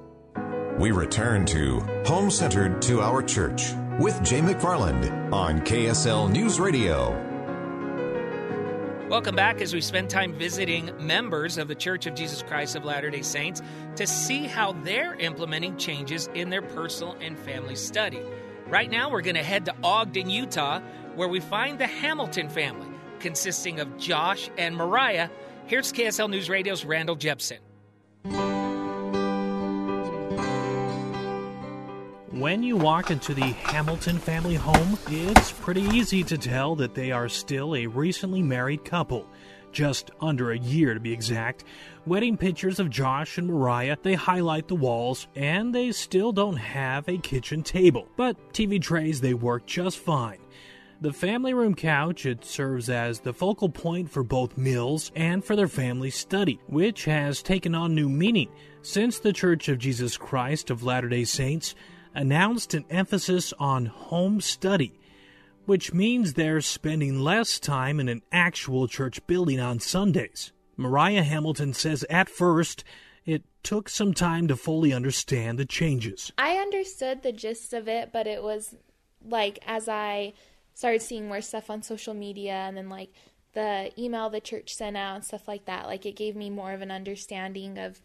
We 0.78 0.90
return 0.90 1.44
to 1.46 1.80
Home 2.06 2.30
Centered 2.30 2.80
Two 2.80 3.02
Hour 3.02 3.22
Church 3.22 3.74
with 3.98 4.22
Jay 4.24 4.40
McFarland 4.40 5.32
on 5.32 5.60
KSL 5.60 6.30
News 6.30 6.58
Radio. 6.58 7.10
Welcome 9.08 9.36
back 9.36 9.60
as 9.60 9.74
we 9.74 9.82
spend 9.82 10.08
time 10.08 10.32
visiting 10.32 10.90
members 10.98 11.58
of 11.58 11.68
the 11.68 11.74
Church 11.74 12.06
of 12.06 12.14
Jesus 12.14 12.42
Christ 12.42 12.74
of 12.74 12.84
Latter 12.84 13.10
day 13.10 13.20
Saints 13.20 13.60
to 13.96 14.06
see 14.06 14.46
how 14.46 14.72
they're 14.72 15.14
implementing 15.16 15.76
changes 15.76 16.30
in 16.34 16.48
their 16.48 16.62
personal 16.62 17.16
and 17.20 17.38
family 17.38 17.76
study. 17.76 18.22
Right 18.68 18.90
now, 18.90 19.10
we're 19.10 19.20
going 19.20 19.34
to 19.34 19.42
head 19.42 19.66
to 19.66 19.74
Ogden, 19.84 20.30
Utah, 20.30 20.80
where 21.14 21.28
we 21.28 21.40
find 21.40 21.78
the 21.78 21.86
Hamilton 21.86 22.48
family, 22.48 22.88
consisting 23.20 23.80
of 23.80 23.98
Josh 23.98 24.48
and 24.56 24.74
Mariah. 24.74 25.28
Here's 25.66 25.92
KSL 25.92 26.30
News 26.30 26.48
Radio's 26.48 26.86
Randall 26.86 27.16
Jepson. 27.16 27.58
When 32.42 32.64
you 32.64 32.76
walk 32.76 33.12
into 33.12 33.34
the 33.34 33.52
Hamilton 33.52 34.18
family 34.18 34.56
home, 34.56 34.98
it's 35.06 35.52
pretty 35.52 35.82
easy 35.82 36.24
to 36.24 36.36
tell 36.36 36.74
that 36.74 36.92
they 36.92 37.12
are 37.12 37.28
still 37.28 37.76
a 37.76 37.86
recently 37.86 38.42
married 38.42 38.84
couple. 38.84 39.28
Just 39.70 40.10
under 40.20 40.50
a 40.50 40.58
year 40.58 40.92
to 40.92 40.98
be 40.98 41.12
exact. 41.12 41.62
Wedding 42.04 42.36
pictures 42.36 42.80
of 42.80 42.90
Josh 42.90 43.38
and 43.38 43.46
Mariah, 43.46 43.96
they 44.02 44.14
highlight 44.14 44.66
the 44.66 44.74
walls, 44.74 45.28
and 45.36 45.72
they 45.72 45.92
still 45.92 46.32
don't 46.32 46.56
have 46.56 47.08
a 47.08 47.16
kitchen 47.16 47.62
table. 47.62 48.08
But 48.16 48.52
TV 48.52 48.82
trays, 48.82 49.20
they 49.20 49.34
work 49.34 49.64
just 49.64 50.00
fine. 50.00 50.40
The 51.00 51.12
family 51.12 51.54
room 51.54 51.76
couch, 51.76 52.26
it 52.26 52.44
serves 52.44 52.88
as 52.88 53.20
the 53.20 53.32
focal 53.32 53.68
point 53.68 54.10
for 54.10 54.24
both 54.24 54.58
meals 54.58 55.12
and 55.14 55.44
for 55.44 55.54
their 55.54 55.68
family 55.68 56.10
study, 56.10 56.58
which 56.66 57.04
has 57.04 57.40
taken 57.40 57.76
on 57.76 57.94
new 57.94 58.08
meaning 58.08 58.48
since 58.82 59.20
the 59.20 59.32
Church 59.32 59.68
of 59.68 59.78
Jesus 59.78 60.16
Christ 60.16 60.70
of 60.70 60.82
Latter-day 60.82 61.22
Saints 61.22 61.76
announced 62.14 62.74
an 62.74 62.84
emphasis 62.90 63.52
on 63.58 63.86
home 63.86 64.40
study, 64.40 64.98
which 65.66 65.92
means 65.92 66.34
they're 66.34 66.60
spending 66.60 67.20
less 67.20 67.58
time 67.58 68.00
in 68.00 68.08
an 68.08 68.22
actual 68.30 68.88
church 68.88 69.26
building 69.26 69.60
on 69.60 69.80
Sundays. 69.80 70.52
Mariah 70.76 71.22
Hamilton 71.22 71.74
says 71.74 72.04
at 72.10 72.28
first 72.28 72.84
it 73.24 73.42
took 73.62 73.88
some 73.88 74.12
time 74.12 74.48
to 74.48 74.56
fully 74.56 74.92
understand 74.92 75.58
the 75.58 75.64
changes. 75.64 76.32
I 76.38 76.56
understood 76.56 77.22
the 77.22 77.32
gist 77.32 77.72
of 77.72 77.88
it, 77.88 78.10
but 78.12 78.26
it 78.26 78.42
was 78.42 78.74
like 79.24 79.58
as 79.66 79.88
I 79.88 80.32
started 80.74 81.02
seeing 81.02 81.28
more 81.28 81.40
stuff 81.40 81.70
on 81.70 81.82
social 81.82 82.14
media 82.14 82.54
and 82.54 82.76
then 82.76 82.88
like 82.88 83.12
the 83.52 83.92
email 83.98 84.30
the 84.30 84.40
church 84.40 84.74
sent 84.74 84.96
out 84.96 85.14
and 85.14 85.24
stuff 85.24 85.46
like 85.46 85.66
that, 85.66 85.86
like 85.86 86.06
it 86.06 86.16
gave 86.16 86.34
me 86.34 86.50
more 86.50 86.72
of 86.72 86.82
an 86.82 86.90
understanding 86.90 87.78
of 87.78 88.00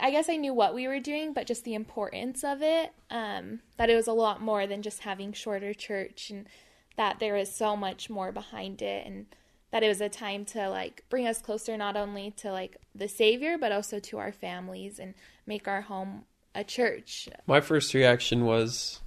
I 0.00 0.10
guess 0.10 0.28
I 0.28 0.36
knew 0.36 0.54
what 0.54 0.74
we 0.74 0.86
were 0.86 1.00
doing, 1.00 1.32
but 1.32 1.46
just 1.46 1.64
the 1.64 1.74
importance 1.74 2.44
of 2.44 2.62
it. 2.62 2.92
Um, 3.10 3.60
that 3.76 3.90
it 3.90 3.96
was 3.96 4.06
a 4.06 4.12
lot 4.12 4.40
more 4.40 4.66
than 4.66 4.82
just 4.82 5.00
having 5.00 5.32
shorter 5.32 5.74
church, 5.74 6.30
and 6.30 6.46
that 6.96 7.18
there 7.18 7.36
is 7.36 7.54
so 7.54 7.76
much 7.76 8.08
more 8.08 8.32
behind 8.32 8.80
it, 8.82 9.06
and 9.06 9.26
that 9.70 9.82
it 9.82 9.88
was 9.88 10.00
a 10.00 10.08
time 10.08 10.44
to 10.46 10.68
like 10.68 11.04
bring 11.08 11.26
us 11.26 11.42
closer 11.42 11.76
not 11.76 11.96
only 11.96 12.30
to 12.38 12.52
like 12.52 12.76
the 12.94 13.08
Savior, 13.08 13.58
but 13.58 13.72
also 13.72 13.98
to 13.98 14.18
our 14.18 14.32
families 14.32 14.98
and 14.98 15.14
make 15.46 15.66
our 15.66 15.82
home 15.82 16.24
a 16.54 16.64
church. 16.64 17.28
My 17.46 17.60
first 17.60 17.94
reaction 17.94 18.44
was 18.44 19.00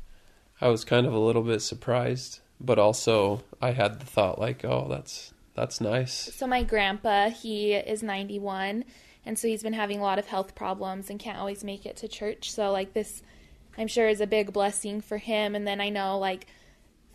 I 0.60 0.67
was 0.67 0.83
kind 0.83 1.07
of 1.07 1.13
a 1.13 1.19
little 1.19 1.41
bit 1.41 1.62
surprised, 1.62 2.39
but 2.60 2.77
also 2.77 3.43
I 3.62 3.71
had 3.71 4.00
the 4.00 4.05
thought 4.05 4.39
like, 4.39 4.63
oh, 4.63 4.88
that's 4.89 5.33
that's 5.55 5.81
nice. 5.81 6.33
So 6.36 6.48
my 6.48 6.63
grandpa, 6.63 7.29
he 7.29 7.74
is 7.74 8.03
91 8.03 8.86
and 9.25 9.37
so 9.37 9.47
he's 9.47 9.63
been 9.63 9.73
having 9.73 9.99
a 9.99 10.03
lot 10.03 10.19
of 10.19 10.27
health 10.27 10.55
problems 10.55 11.09
and 11.09 11.19
can't 11.19 11.37
always 11.37 11.63
make 11.63 11.85
it 11.85 11.97
to 11.97 12.07
church. 12.07 12.51
So 12.51 12.71
like 12.71 12.93
this 12.93 13.21
I'm 13.77 13.87
sure 13.87 14.09
is 14.09 14.21
a 14.21 14.27
big 14.27 14.51
blessing 14.51 15.01
for 15.01 15.17
him 15.17 15.55
and 15.55 15.67
then 15.67 15.79
I 15.79 15.89
know 15.89 16.17
like 16.17 16.47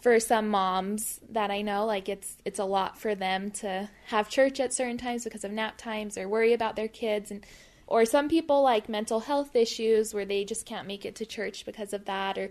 for 0.00 0.18
some 0.20 0.48
moms 0.48 1.20
that 1.30 1.50
I 1.50 1.62
know 1.62 1.84
like 1.84 2.08
it's 2.08 2.36
it's 2.44 2.58
a 2.58 2.64
lot 2.64 2.98
for 2.98 3.14
them 3.14 3.50
to 3.52 3.88
have 4.06 4.28
church 4.28 4.60
at 4.60 4.72
certain 4.72 4.98
times 4.98 5.24
because 5.24 5.44
of 5.44 5.52
nap 5.52 5.76
times 5.78 6.16
or 6.16 6.28
worry 6.28 6.52
about 6.52 6.76
their 6.76 6.88
kids 6.88 7.30
and 7.30 7.44
or 7.86 8.04
some 8.04 8.28
people 8.28 8.62
like 8.62 8.88
mental 8.88 9.20
health 9.20 9.54
issues 9.54 10.12
where 10.12 10.24
they 10.24 10.44
just 10.44 10.66
can't 10.66 10.88
make 10.88 11.04
it 11.04 11.16
to 11.16 11.26
church 11.26 11.64
because 11.64 11.92
of 11.92 12.04
that 12.04 12.38
or 12.38 12.50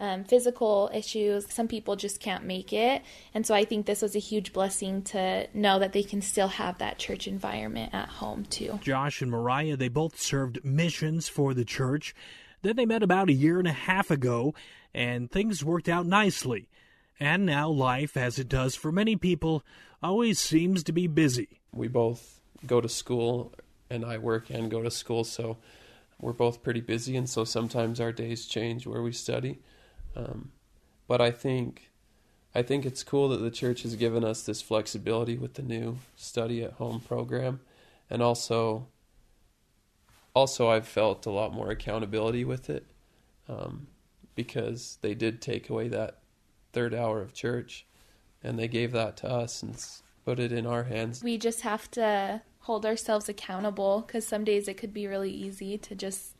um, 0.00 0.24
physical 0.24 0.90
issues. 0.92 1.52
Some 1.52 1.68
people 1.68 1.94
just 1.94 2.18
can't 2.20 2.44
make 2.44 2.72
it. 2.72 3.02
And 3.34 3.46
so 3.46 3.54
I 3.54 3.64
think 3.64 3.86
this 3.86 4.02
was 4.02 4.16
a 4.16 4.20
huge 4.20 4.52
blessing 4.52 5.02
to 5.02 5.46
know 5.54 5.78
that 5.78 5.92
they 5.92 6.02
can 6.02 6.22
still 6.22 6.48
have 6.48 6.78
that 6.78 6.98
church 6.98 7.28
environment 7.28 7.94
at 7.94 8.08
home 8.08 8.44
too. 8.46 8.80
Josh 8.82 9.22
and 9.22 9.30
Mariah, 9.30 9.76
they 9.76 9.88
both 9.88 10.18
served 10.18 10.64
missions 10.64 11.28
for 11.28 11.54
the 11.54 11.64
church. 11.64 12.14
Then 12.62 12.76
they 12.76 12.86
met 12.86 13.02
about 13.02 13.28
a 13.28 13.34
year 13.34 13.58
and 13.58 13.68
a 13.68 13.72
half 13.72 14.10
ago, 14.10 14.54
and 14.92 15.30
things 15.30 15.64
worked 15.64 15.88
out 15.88 16.06
nicely. 16.06 16.68
And 17.18 17.44
now 17.46 17.68
life, 17.68 18.16
as 18.16 18.38
it 18.38 18.48
does 18.48 18.74
for 18.74 18.90
many 18.90 19.16
people, 19.16 19.62
always 20.02 20.38
seems 20.38 20.82
to 20.84 20.92
be 20.92 21.06
busy. 21.06 21.60
We 21.72 21.88
both 21.88 22.40
go 22.66 22.80
to 22.80 22.88
school, 22.88 23.54
and 23.90 24.04
I 24.04 24.18
work 24.18 24.50
and 24.50 24.70
go 24.70 24.82
to 24.82 24.90
school, 24.90 25.24
so 25.24 25.58
we're 26.20 26.32
both 26.32 26.62
pretty 26.62 26.80
busy, 26.80 27.16
and 27.16 27.28
so 27.28 27.44
sometimes 27.44 28.00
our 28.00 28.12
days 28.12 28.46
change 28.46 28.86
where 28.86 29.02
we 29.02 29.12
study. 29.12 29.58
Um, 30.16 30.52
but 31.06 31.20
I 31.20 31.30
think 31.30 31.90
I 32.54 32.62
think 32.62 32.84
it's 32.84 33.02
cool 33.04 33.28
that 33.28 33.38
the 33.38 33.50
church 33.50 33.82
has 33.82 33.94
given 33.96 34.24
us 34.24 34.42
this 34.42 34.60
flexibility 34.60 35.36
with 35.36 35.54
the 35.54 35.62
new 35.62 35.98
study 36.16 36.62
at 36.62 36.72
home 36.74 37.00
program, 37.00 37.60
and 38.08 38.22
also 38.22 38.86
also 40.34 40.68
I've 40.68 40.88
felt 40.88 41.26
a 41.26 41.30
lot 41.30 41.52
more 41.52 41.70
accountability 41.70 42.44
with 42.44 42.70
it 42.70 42.86
um, 43.48 43.88
because 44.34 44.98
they 45.02 45.14
did 45.14 45.40
take 45.40 45.68
away 45.68 45.88
that 45.88 46.18
third 46.72 46.94
hour 46.94 47.20
of 47.20 47.32
church, 47.32 47.86
and 48.42 48.58
they 48.58 48.68
gave 48.68 48.92
that 48.92 49.16
to 49.18 49.28
us 49.28 49.62
and 49.62 49.84
put 50.24 50.38
it 50.38 50.52
in 50.52 50.66
our 50.66 50.84
hands. 50.84 51.22
We 51.22 51.38
just 51.38 51.62
have 51.62 51.90
to 51.92 52.42
hold 52.60 52.84
ourselves 52.84 53.28
accountable 53.28 54.04
because 54.06 54.26
some 54.26 54.44
days 54.44 54.68
it 54.68 54.76
could 54.76 54.92
be 54.92 55.06
really 55.06 55.30
easy 55.30 55.78
to 55.78 55.94
just 55.94 56.34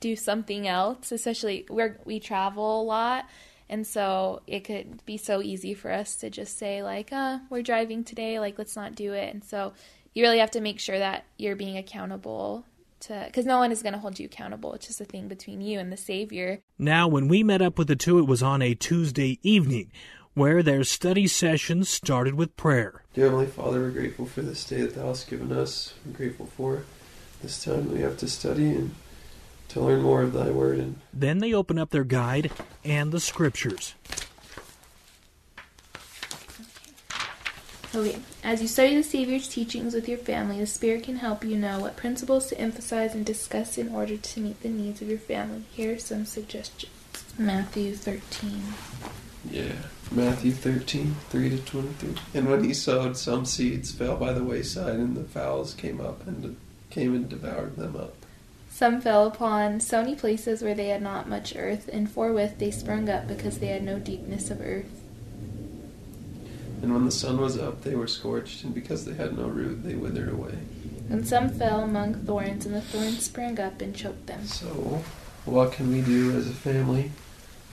do 0.00 0.16
something 0.16 0.66
else, 0.66 1.12
especially 1.12 1.66
where 1.68 1.98
we 2.04 2.20
travel 2.20 2.82
a 2.82 2.84
lot. 2.84 3.26
And 3.68 3.86
so 3.86 4.42
it 4.46 4.60
could 4.60 5.04
be 5.06 5.16
so 5.16 5.42
easy 5.42 5.74
for 5.74 5.90
us 5.90 6.16
to 6.16 6.30
just 6.30 6.56
say, 6.56 6.82
like, 6.82 7.12
uh, 7.12 7.38
we're 7.50 7.62
driving 7.62 8.04
today, 8.04 8.38
like, 8.38 8.58
let's 8.58 8.76
not 8.76 8.94
do 8.94 9.12
it. 9.12 9.34
And 9.34 9.42
so 9.42 9.72
you 10.14 10.22
really 10.22 10.38
have 10.38 10.52
to 10.52 10.60
make 10.60 10.78
sure 10.78 10.98
that 10.98 11.24
you're 11.36 11.56
being 11.56 11.76
accountable 11.76 12.64
to, 13.00 13.24
because 13.26 13.44
no 13.44 13.58
one 13.58 13.72
is 13.72 13.82
going 13.82 13.92
to 13.92 13.98
hold 13.98 14.18
you 14.18 14.26
accountable. 14.26 14.72
It's 14.74 14.86
just 14.86 15.00
a 15.00 15.04
thing 15.04 15.28
between 15.28 15.60
you 15.60 15.78
and 15.78 15.92
the 15.92 15.96
Savior. 15.96 16.60
Now, 16.78 17.08
when 17.08 17.28
we 17.28 17.42
met 17.42 17.60
up 17.60 17.76
with 17.76 17.88
the 17.88 17.96
two, 17.96 18.18
it 18.18 18.26
was 18.26 18.42
on 18.42 18.62
a 18.62 18.74
Tuesday 18.74 19.38
evening 19.42 19.90
where 20.34 20.62
their 20.62 20.84
study 20.84 21.26
sessions 21.26 21.88
started 21.88 22.34
with 22.34 22.56
prayer. 22.56 23.02
Dear 23.14 23.24
Heavenly 23.24 23.46
Father, 23.46 23.80
we're 23.80 23.90
grateful 23.90 24.26
for 24.26 24.42
this 24.42 24.64
day 24.64 24.82
that 24.82 24.94
Thou 24.94 25.08
hast 25.08 25.28
given 25.28 25.50
us. 25.50 25.94
We're 26.04 26.12
grateful 26.12 26.46
for 26.46 26.84
this 27.42 27.64
time 27.64 27.92
we 27.92 28.00
have 28.00 28.16
to 28.18 28.28
study 28.28 28.74
and 28.74 28.94
to 29.76 29.82
learn 29.82 30.00
more 30.00 30.22
of 30.22 30.32
thy 30.32 30.48
word. 30.50 30.78
And 30.78 30.98
then 31.12 31.38
they 31.38 31.52
open 31.52 31.78
up 31.78 31.90
their 31.90 32.02
guide 32.02 32.50
and 32.82 33.12
the 33.12 33.20
scriptures. 33.20 33.94
Okay. 37.94 38.18
As 38.42 38.62
you 38.62 38.68
study 38.68 38.96
the 38.96 39.02
Savior's 39.02 39.48
teachings 39.48 39.92
with 39.92 40.08
your 40.08 40.16
family, 40.16 40.60
the 40.60 40.66
Spirit 40.66 41.02
can 41.02 41.16
help 41.16 41.44
you 41.44 41.58
know 41.58 41.78
what 41.78 41.94
principles 41.94 42.46
to 42.46 42.58
emphasize 42.58 43.14
and 43.14 43.26
discuss 43.26 43.76
in 43.76 43.94
order 43.94 44.16
to 44.16 44.40
meet 44.40 44.62
the 44.62 44.70
needs 44.70 45.02
of 45.02 45.10
your 45.10 45.18
family. 45.18 45.64
Here 45.72 45.96
are 45.96 45.98
some 45.98 46.24
suggestions. 46.24 46.90
Matthew 47.38 47.94
13. 47.94 48.62
Yeah, 49.50 49.72
Matthew 50.10 50.52
13, 50.52 51.16
3 51.28 51.50
to 51.50 51.58
23. 51.58 52.14
And 52.32 52.48
when 52.48 52.64
he 52.64 52.72
sowed, 52.72 53.18
some 53.18 53.44
seeds 53.44 53.92
fell 53.92 54.16
by 54.16 54.32
the 54.32 54.42
wayside, 54.42 54.96
and 54.96 55.14
the 55.14 55.24
fowls 55.24 55.74
came 55.74 56.00
up 56.00 56.26
and 56.26 56.56
came 56.88 57.14
and 57.14 57.28
devoured 57.28 57.76
them 57.76 57.94
up. 57.94 58.14
Some 58.76 59.00
fell 59.00 59.26
upon 59.26 59.80
stony 59.80 60.14
places 60.14 60.60
where 60.60 60.74
they 60.74 60.88
had 60.88 61.00
not 61.00 61.30
much 61.30 61.56
earth, 61.56 61.88
and 61.90 62.10
forthwith 62.10 62.58
they 62.58 62.70
sprung 62.70 63.08
up 63.08 63.26
because 63.26 63.56
they 63.58 63.68
had 63.68 63.82
no 63.82 63.98
deepness 63.98 64.50
of 64.50 64.60
earth. 64.60 65.00
And 66.82 66.92
when 66.92 67.06
the 67.06 67.10
sun 67.10 67.40
was 67.40 67.56
up, 67.56 67.84
they 67.84 67.94
were 67.94 68.06
scorched, 68.06 68.64
and 68.64 68.74
because 68.74 69.06
they 69.06 69.14
had 69.14 69.34
no 69.34 69.46
root, 69.46 69.82
they 69.82 69.94
withered 69.94 70.28
away. 70.28 70.58
And 71.08 71.26
some 71.26 71.48
fell 71.48 71.80
among 71.80 72.16
thorns, 72.26 72.66
and 72.66 72.74
the 72.74 72.82
thorns 72.82 73.24
sprang 73.24 73.58
up 73.58 73.80
and 73.80 73.96
choked 73.96 74.26
them. 74.26 74.44
So, 74.44 75.02
what 75.46 75.72
can 75.72 75.90
we 75.90 76.02
do 76.02 76.36
as 76.36 76.46
a 76.46 76.52
family 76.52 77.12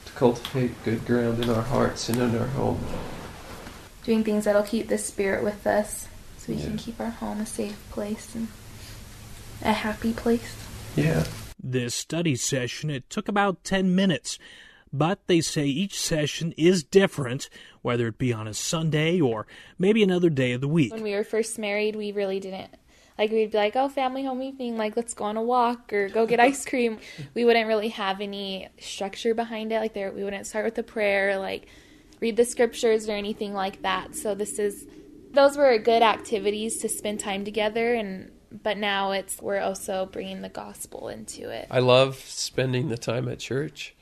to 0.06 0.12
cultivate 0.14 0.86
good 0.86 1.06
ground 1.06 1.44
in 1.44 1.50
our 1.50 1.64
hearts 1.64 2.08
and 2.08 2.18
in 2.22 2.34
our 2.38 2.48
home? 2.48 2.82
Doing 4.06 4.24
things 4.24 4.46
that'll 4.46 4.64
keep 4.64 4.88
the 4.88 4.98
spirit 4.98 5.44
with 5.44 5.68
us 5.68 6.08
so 6.38 6.54
we 6.54 6.60
Yeah. 6.60 6.68
can 6.68 6.78
keep 6.78 7.02
our 7.02 7.10
home 7.10 7.42
a 7.42 7.46
safe 7.46 7.76
place 7.92 8.34
and 8.34 8.48
a 9.62 9.74
happy 9.74 10.14
place. 10.14 10.56
Yeah. 10.96 11.24
This 11.62 11.96
study 11.96 12.36
session, 12.36 12.90
it 12.90 13.10
took 13.10 13.28
about 13.28 13.64
10 13.64 13.96
minutes, 13.96 14.38
but 14.92 15.26
they 15.26 15.42
say 15.42 15.66
each 15.66 16.00
session 16.00 16.54
is 16.56 16.84
different, 16.84 17.50
whether 17.82 18.08
it 18.08 18.20
be 18.20 18.32
on 18.32 18.48
a 18.48 18.54
Sunday 18.54 19.20
or 19.20 19.48
maybe 19.80 20.04
another 20.04 20.30
day 20.30 20.52
of 20.52 20.62
the 20.62 20.68
week. 20.68 20.94
When 20.94 21.02
we 21.02 21.16
were 21.16 21.24
first 21.24 21.58
married, 21.58 21.96
we 21.96 22.12
really 22.12 22.40
didn't. 22.40 22.76
Like, 23.18 23.32
we'd 23.32 23.52
be 23.52 23.58
like, 23.58 23.76
oh, 23.76 23.90
family 23.90 24.24
home 24.24 24.42
evening, 24.42 24.78
like, 24.78 24.96
let's 24.96 25.14
go 25.14 25.26
on 25.26 25.38
a 25.38 25.42
walk 25.42 25.94
or 25.94 26.10
go 26.10 26.26
get 26.26 26.40
ice 26.40 26.66
cream. 26.66 27.00
we 27.34 27.46
wouldn't 27.46 27.68
really 27.68 27.90
have 27.90 28.22
any 28.22 28.68
structure 28.80 29.34
behind 29.34 29.72
it. 29.72 29.80
Like, 29.80 29.94
there, 29.94 30.12
we 30.12 30.24
wouldn't 30.24 30.48
start 30.48 30.66
with 30.66 30.78
a 30.78 30.84
prayer, 30.84 31.38
like, 31.38 31.68
read 32.20 32.38
the 32.38 32.46
scriptures 32.46 33.10
or 33.10 33.14
anything 33.14 33.54
like 33.54 33.82
that. 33.84 34.16
So, 34.16 34.36
this 34.36 34.60
is, 34.60 34.86
those 35.32 35.58
were 35.58 35.78
good 35.78 36.02
activities 36.02 36.78
to 36.80 36.90
spend 36.90 37.20
time 37.20 37.46
together. 37.46 37.94
And, 37.94 38.32
but 38.62 38.78
now 38.78 39.12
it's, 39.12 39.42
we're 39.42 39.60
also 39.60 40.06
bringing 40.06 40.42
the 40.42 40.50
gospel 40.50 41.08
into 41.08 41.50
it. 41.50 41.68
I 41.72 41.80
love 41.80 42.16
spending 42.18 42.90
the 42.90 42.98
time 42.98 43.28
at 43.28 43.40
church, 43.40 43.96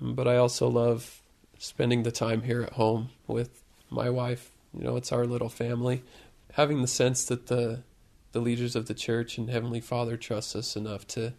but 0.00 0.28
I 0.28 0.36
also 0.36 0.68
love 0.68 1.22
spending 1.58 2.04
the 2.04 2.12
time 2.12 2.42
here 2.42 2.62
at 2.62 2.74
home 2.74 3.10
with 3.26 3.62
my 3.90 4.08
wife. 4.08 4.50
You 4.72 4.84
know, 4.84 4.96
it's 4.96 5.12
our 5.12 5.26
little 5.26 5.48
family. 5.48 6.04
Having 6.52 6.82
the 6.82 6.88
sense 6.88 7.24
that 7.24 7.46
the 7.48 7.82
the 8.32 8.40
leaders 8.40 8.76
of 8.76 8.86
the 8.86 8.94
church 8.94 9.38
and 9.38 9.50
Heavenly 9.50 9.80
Father 9.80 10.16
trust 10.16 10.54
us 10.54 10.76
enough 10.76 11.06
to 11.08 11.34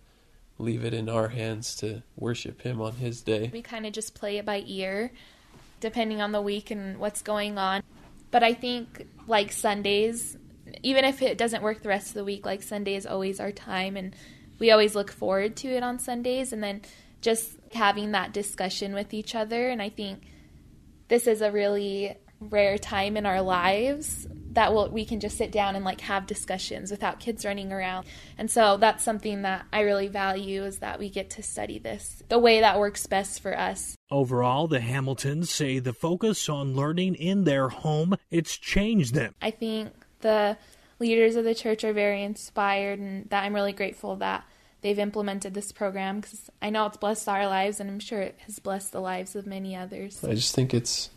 leave 0.57 0.83
it 0.83 0.93
in 0.93 1.09
our 1.09 1.29
hands 1.29 1.75
to 1.77 2.03
worship 2.15 2.61
Him 2.61 2.81
on 2.81 2.93
His 2.93 3.21
day. 3.21 3.49
We 3.51 3.61
kind 3.61 3.85
of 3.85 3.93
just 3.93 4.13
play 4.13 4.37
it 4.37 4.45
by 4.45 4.63
ear, 4.67 5.11
depending 5.79 6.21
on 6.21 6.31
the 6.31 6.41
week 6.41 6.69
and 6.71 6.97
what's 6.97 7.21
going 7.21 7.57
on. 7.57 7.81
But 8.29 8.43
I 8.43 8.53
think, 8.53 9.07
like 9.27 9.51
Sundays, 9.51 10.37
even 10.83 11.05
if 11.05 11.21
it 11.21 11.37
doesn't 11.37 11.63
work 11.63 11.81
the 11.81 11.89
rest 11.89 12.09
of 12.09 12.13
the 12.15 12.23
week, 12.23 12.45
like 12.45 12.61
Sunday 12.61 12.95
is 12.95 13.05
always 13.05 13.39
our 13.39 13.51
time, 13.51 13.97
and 13.97 14.15
we 14.59 14.71
always 14.71 14.95
look 14.95 15.11
forward 15.11 15.55
to 15.57 15.67
it 15.69 15.83
on 15.83 15.99
Sundays. 15.99 16.53
And 16.53 16.63
then 16.63 16.81
just 17.21 17.55
having 17.73 18.11
that 18.11 18.33
discussion 18.33 18.93
with 18.93 19.13
each 19.13 19.35
other. 19.35 19.69
And 19.69 19.81
I 19.81 19.89
think 19.89 20.23
this 21.07 21.27
is 21.27 21.41
a 21.41 21.51
really 21.51 22.17
rare 22.39 22.77
time 22.77 23.15
in 23.17 23.25
our 23.27 23.41
lives 23.41 24.27
that 24.53 24.73
we'll, 24.73 24.89
we 24.89 25.05
can 25.05 25.19
just 25.19 25.37
sit 25.37 25.51
down 25.51 25.75
and 25.75 25.85
like 25.85 26.01
have 26.01 26.25
discussions 26.25 26.89
without 26.89 27.19
kids 27.19 27.45
running 27.45 27.71
around. 27.71 28.07
And 28.37 28.49
so 28.49 28.77
that's 28.77 29.03
something 29.03 29.43
that 29.43 29.65
I 29.71 29.81
really 29.81 30.07
value 30.07 30.63
is 30.63 30.79
that 30.79 30.99
we 30.99 31.09
get 31.09 31.29
to 31.31 31.43
study 31.43 31.77
this 31.77 32.23
the 32.27 32.39
way 32.39 32.59
that 32.59 32.79
works 32.79 33.05
best 33.05 33.41
for 33.41 33.57
us. 33.57 33.95
Overall, 34.09 34.67
the 34.67 34.81
Hamiltons 34.81 35.51
say 35.51 35.79
the 35.79 35.93
focus 35.93 36.49
on 36.49 36.75
learning 36.75 37.15
in 37.15 37.43
their 37.43 37.69
home, 37.69 38.15
it's 38.31 38.57
changed 38.57 39.13
them. 39.13 39.35
I 39.41 39.51
think 39.51 39.93
the 40.21 40.57
leaders 40.99 41.35
of 41.35 41.43
the 41.43 41.55
church 41.55 41.83
are 41.83 41.93
very 41.93 42.23
inspired 42.23 42.99
and 42.99 43.29
that 43.29 43.43
I'm 43.43 43.55
really 43.55 43.73
grateful 43.73 44.15
that 44.17 44.43
they've 44.81 44.99
implemented 44.99 45.53
this 45.53 45.71
program 45.71 46.19
because 46.19 46.49
I 46.61 46.69
know 46.69 46.85
it's 46.85 46.97
blessed 46.97 47.27
our 47.27 47.47
lives 47.47 47.79
and 47.79 47.89
I'm 47.89 47.99
sure 47.99 48.21
it 48.21 48.37
has 48.45 48.59
blessed 48.59 48.91
the 48.91 49.01
lives 49.01 49.35
of 49.35 49.45
many 49.45 49.75
others. 49.75 50.23
I 50.23 50.33
just 50.33 50.53
think 50.53 50.73
it's 50.73 51.09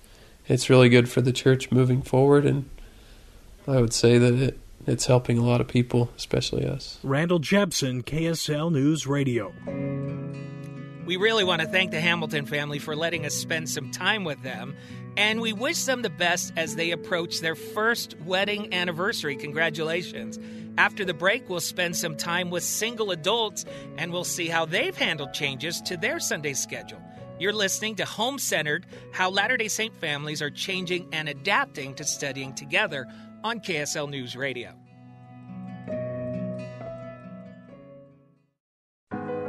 it's 0.46 0.68
really 0.68 0.88
good 0.88 1.08
for 1.08 1.20
the 1.20 1.32
church 1.32 1.70
moving 1.70 2.02
forward, 2.02 2.44
and 2.44 2.68
I 3.66 3.80
would 3.80 3.94
say 3.94 4.18
that 4.18 4.34
it, 4.34 4.58
it's 4.86 5.06
helping 5.06 5.38
a 5.38 5.44
lot 5.44 5.60
of 5.62 5.68
people, 5.68 6.10
especially 6.16 6.66
us. 6.66 6.98
Randall 7.02 7.38
Jepson, 7.38 8.02
KSL 8.02 8.70
News 8.70 9.06
Radio. 9.06 9.52
We 11.06 11.16
really 11.16 11.44
want 11.44 11.60
to 11.60 11.68
thank 11.68 11.90
the 11.90 12.00
Hamilton 12.00 12.46
family 12.46 12.78
for 12.78 12.96
letting 12.96 13.26
us 13.26 13.34
spend 13.34 13.68
some 13.68 13.90
time 13.90 14.24
with 14.24 14.42
them, 14.42 14.74
and 15.18 15.40
we 15.40 15.52
wish 15.52 15.84
them 15.84 16.00
the 16.00 16.08
best 16.08 16.52
as 16.56 16.76
they 16.76 16.92
approach 16.92 17.40
their 17.40 17.54
first 17.54 18.18
wedding 18.20 18.72
anniversary. 18.72 19.36
Congratulations. 19.36 20.38
After 20.78 21.04
the 21.04 21.12
break, 21.12 21.48
we'll 21.48 21.60
spend 21.60 21.94
some 21.94 22.16
time 22.16 22.48
with 22.48 22.64
single 22.64 23.10
adults 23.10 23.66
and 23.98 24.12
we'll 24.12 24.24
see 24.24 24.48
how 24.48 24.64
they've 24.64 24.96
handled 24.96 25.34
changes 25.34 25.80
to 25.82 25.96
their 25.96 26.18
Sunday 26.18 26.54
schedule. 26.54 27.00
You're 27.38 27.52
listening 27.52 27.96
to 27.96 28.04
Home 28.06 28.38
Centered 28.38 28.86
How 29.12 29.28
Latter 29.28 29.56
day 29.56 29.68
Saint 29.68 29.94
Families 29.94 30.40
Are 30.40 30.50
Changing 30.50 31.08
and 31.12 31.28
Adapting 31.28 31.94
to 31.96 32.04
Studying 32.04 32.54
Together 32.54 33.06
on 33.44 33.60
KSL 33.60 34.08
News 34.08 34.36
Radio. 34.36 34.72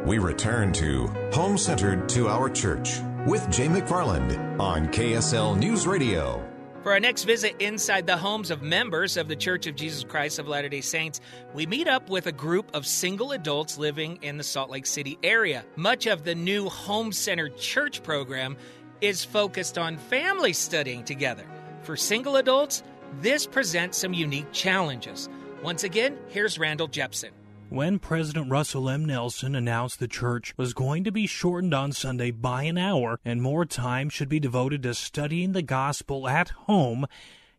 We 0.05 0.19
return 0.19 0.71
to 0.73 1.07
Home 1.33 1.57
Centered 1.57 2.07
Two 2.07 2.29
Hour 2.29 2.51
Church 2.51 2.99
with 3.25 3.49
Jay 3.49 3.65
McFarland 3.65 4.59
on 4.59 4.85
KSL 4.89 5.57
News 5.57 5.87
Radio. 5.87 6.47
For 6.83 6.91
our 6.91 6.99
next 6.99 7.23
visit 7.23 7.55
inside 7.59 8.05
the 8.05 8.15
homes 8.15 8.51
of 8.51 8.61
members 8.61 9.17
of 9.17 9.27
the 9.27 9.35
Church 9.35 9.65
of 9.65 9.75
Jesus 9.75 10.03
Christ 10.03 10.37
of 10.37 10.47
Latter 10.47 10.69
day 10.69 10.81
Saints, 10.81 11.21
we 11.55 11.65
meet 11.65 11.87
up 11.87 12.07
with 12.07 12.27
a 12.27 12.31
group 12.31 12.69
of 12.75 12.85
single 12.85 13.31
adults 13.31 13.79
living 13.79 14.19
in 14.21 14.37
the 14.37 14.43
Salt 14.43 14.69
Lake 14.69 14.85
City 14.85 15.17
area. 15.23 15.65
Much 15.75 16.05
of 16.05 16.23
the 16.23 16.35
new 16.35 16.69
Home 16.69 17.11
Centered 17.11 17.57
Church 17.57 18.03
program 18.03 18.57
is 19.01 19.25
focused 19.25 19.79
on 19.79 19.97
family 19.97 20.53
studying 20.53 21.03
together. 21.03 21.47
For 21.81 21.97
single 21.97 22.35
adults, 22.35 22.83
this 23.21 23.47
presents 23.47 23.97
some 23.97 24.13
unique 24.13 24.51
challenges. 24.51 25.29
Once 25.63 25.83
again, 25.83 26.15
here's 26.27 26.59
Randall 26.59 26.89
Jepson. 26.89 27.31
When 27.69 27.99
President 27.99 28.49
Russell 28.49 28.89
M. 28.89 29.05
Nelson 29.05 29.55
announced 29.55 29.99
the 29.99 30.07
church 30.07 30.53
was 30.55 30.73
going 30.73 31.03
to 31.03 31.11
be 31.11 31.25
shortened 31.25 31.73
on 31.73 31.91
Sunday 31.91 32.31
by 32.31 32.63
an 32.63 32.77
hour 32.77 33.19
and 33.25 33.41
more 33.41 33.65
time 33.65 34.07
should 34.07 34.29
be 34.29 34.39
devoted 34.39 34.83
to 34.83 34.93
studying 34.93 35.51
the 35.51 35.63
gospel 35.63 36.27
at 36.27 36.49
home, 36.49 37.07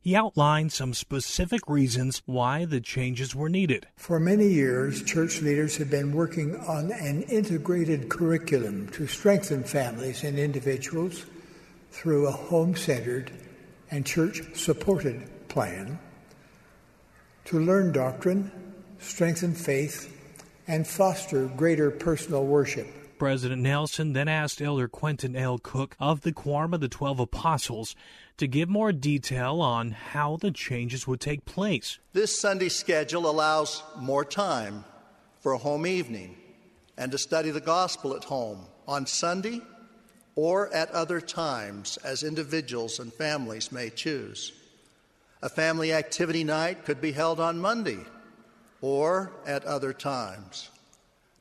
he 0.00 0.14
outlined 0.14 0.72
some 0.72 0.94
specific 0.94 1.68
reasons 1.68 2.22
why 2.24 2.64
the 2.64 2.80
changes 2.80 3.34
were 3.34 3.48
needed. 3.48 3.88
For 3.96 4.20
many 4.20 4.46
years, 4.46 5.02
church 5.02 5.42
leaders 5.42 5.76
have 5.78 5.90
been 5.90 6.12
working 6.12 6.54
on 6.54 6.92
an 6.92 7.22
integrated 7.22 8.08
curriculum 8.08 8.88
to 8.90 9.08
strengthen 9.08 9.64
families 9.64 10.22
and 10.22 10.38
individuals 10.38 11.26
through 11.90 12.28
a 12.28 12.30
home 12.32 12.76
centered 12.76 13.32
and 13.90 14.06
church 14.06 14.40
supported 14.54 15.48
plan 15.48 15.98
to 17.46 17.58
learn 17.58 17.90
doctrine, 17.92 18.50
strengthen 18.98 19.54
faith, 19.54 20.12
and 20.68 20.86
foster 20.86 21.46
greater 21.46 21.90
personal 21.90 22.44
worship. 22.44 22.86
President 23.18 23.62
Nelson 23.62 24.12
then 24.12 24.28
asked 24.28 24.60
Elder 24.60 24.88
Quentin 24.88 25.36
L. 25.36 25.58
Cook 25.58 25.96
of 25.98 26.20
the 26.20 26.32
Quorum 26.32 26.74
of 26.74 26.80
the 26.80 26.88
Twelve 26.88 27.18
Apostles 27.18 27.96
to 28.36 28.46
give 28.46 28.68
more 28.68 28.92
detail 28.92 29.60
on 29.62 29.92
how 29.92 30.36
the 30.36 30.50
changes 30.50 31.06
would 31.06 31.20
take 31.20 31.46
place. 31.46 31.98
This 32.12 32.38
Sunday 32.38 32.68
schedule 32.68 33.28
allows 33.28 33.82
more 33.98 34.24
time 34.24 34.84
for 35.40 35.52
a 35.52 35.58
home 35.58 35.86
evening 35.86 36.36
and 36.98 37.10
to 37.12 37.18
study 37.18 37.50
the 37.50 37.60
gospel 37.60 38.14
at 38.14 38.24
home 38.24 38.66
on 38.86 39.06
Sunday 39.06 39.62
or 40.34 40.72
at 40.74 40.90
other 40.90 41.20
times 41.20 41.96
as 42.04 42.22
individuals 42.22 42.98
and 42.98 43.12
families 43.12 43.72
may 43.72 43.88
choose. 43.88 44.52
A 45.42 45.48
family 45.48 45.92
activity 45.92 46.44
night 46.44 46.84
could 46.84 47.00
be 47.00 47.12
held 47.12 47.40
on 47.40 47.58
Monday 47.58 48.00
or 48.86 49.32
at 49.44 49.64
other 49.64 49.92
times. 49.92 50.70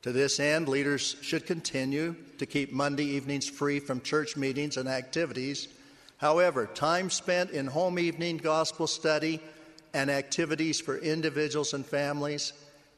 To 0.01 0.11
this 0.11 0.39
end, 0.39 0.67
leaders 0.67 1.15
should 1.21 1.45
continue 1.45 2.15
to 2.39 2.47
keep 2.47 2.73
Monday 2.73 3.03
evenings 3.03 3.47
free 3.47 3.79
from 3.79 4.01
church 4.01 4.35
meetings 4.35 4.77
and 4.77 4.89
activities. 4.89 5.67
However, 6.17 6.65
time 6.65 7.11
spent 7.11 7.51
in 7.51 7.67
home 7.67 7.99
evening 7.99 8.37
gospel 8.37 8.87
study 8.87 9.39
and 9.93 10.09
activities 10.09 10.81
for 10.81 10.97
individuals 10.97 11.75
and 11.75 11.85
families 11.85 12.51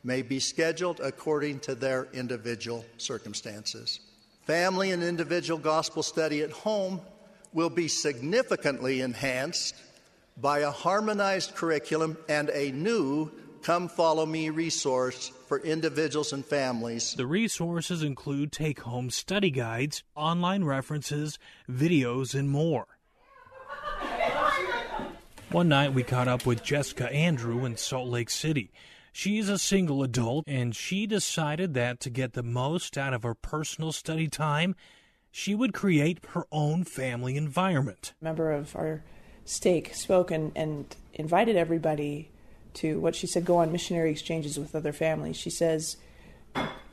may 0.05 0.21
be 0.21 0.39
scheduled 0.39 1.01
according 1.01 1.59
to 1.59 1.75
their 1.75 2.07
individual 2.13 2.85
circumstances. 2.97 3.99
Family 4.45 4.91
and 4.91 5.03
individual 5.03 5.59
gospel 5.59 6.03
study 6.03 6.41
at 6.41 6.51
home 6.51 7.01
will 7.51 7.69
be 7.69 7.89
significantly 7.89 9.01
enhanced 9.01 9.75
by 10.37 10.59
a 10.59 10.71
harmonized 10.71 11.53
curriculum 11.53 12.17
and 12.29 12.49
a 12.51 12.71
new 12.71 13.29
Come 13.63 13.89
Follow 13.89 14.25
Me 14.25 14.49
resource 14.49 15.31
for 15.47 15.59
individuals 15.59 16.33
and 16.33 16.45
families. 16.45 17.13
The 17.15 17.27
resources 17.27 18.03
include 18.03 18.51
take 18.51 18.81
home 18.81 19.09
study 19.09 19.51
guides, 19.51 20.03
online 20.15 20.63
references, 20.63 21.37
videos, 21.69 22.33
and 22.33 22.49
more. 22.49 22.87
One 25.51 25.69
night 25.69 25.93
we 25.93 26.03
caught 26.03 26.27
up 26.27 26.45
with 26.45 26.63
Jessica 26.63 27.11
Andrew 27.11 27.63
in 27.65 27.77
Salt 27.77 28.09
Lake 28.09 28.29
City. 28.29 28.71
She's 29.13 29.49
a 29.49 29.57
single 29.57 30.03
adult 30.03 30.43
and 30.45 30.75
she 30.75 31.07
decided 31.07 31.73
that 31.73 31.99
to 32.01 32.09
get 32.09 32.33
the 32.33 32.43
most 32.43 32.97
out 32.97 33.13
of 33.13 33.23
her 33.23 33.33
personal 33.33 33.91
study 33.91 34.27
time, 34.27 34.75
she 35.31 35.55
would 35.55 35.73
create 35.73 36.19
her 36.29 36.45
own 36.51 36.83
family 36.83 37.37
environment. 37.37 38.13
A 38.21 38.23
member 38.25 38.51
of 38.51 38.75
our 38.75 39.03
stake 39.45 39.95
spoke 39.95 40.31
and, 40.31 40.51
and 40.55 40.95
invited 41.13 41.55
everybody 41.55 42.29
to 42.77 42.99
what 42.99 43.15
she 43.15 43.27
said 43.27 43.45
go 43.45 43.57
on 43.57 43.71
missionary 43.71 44.11
exchanges 44.11 44.57
with 44.57 44.75
other 44.75 44.93
families. 44.93 45.35
She 45.35 45.49
says, 45.49 45.97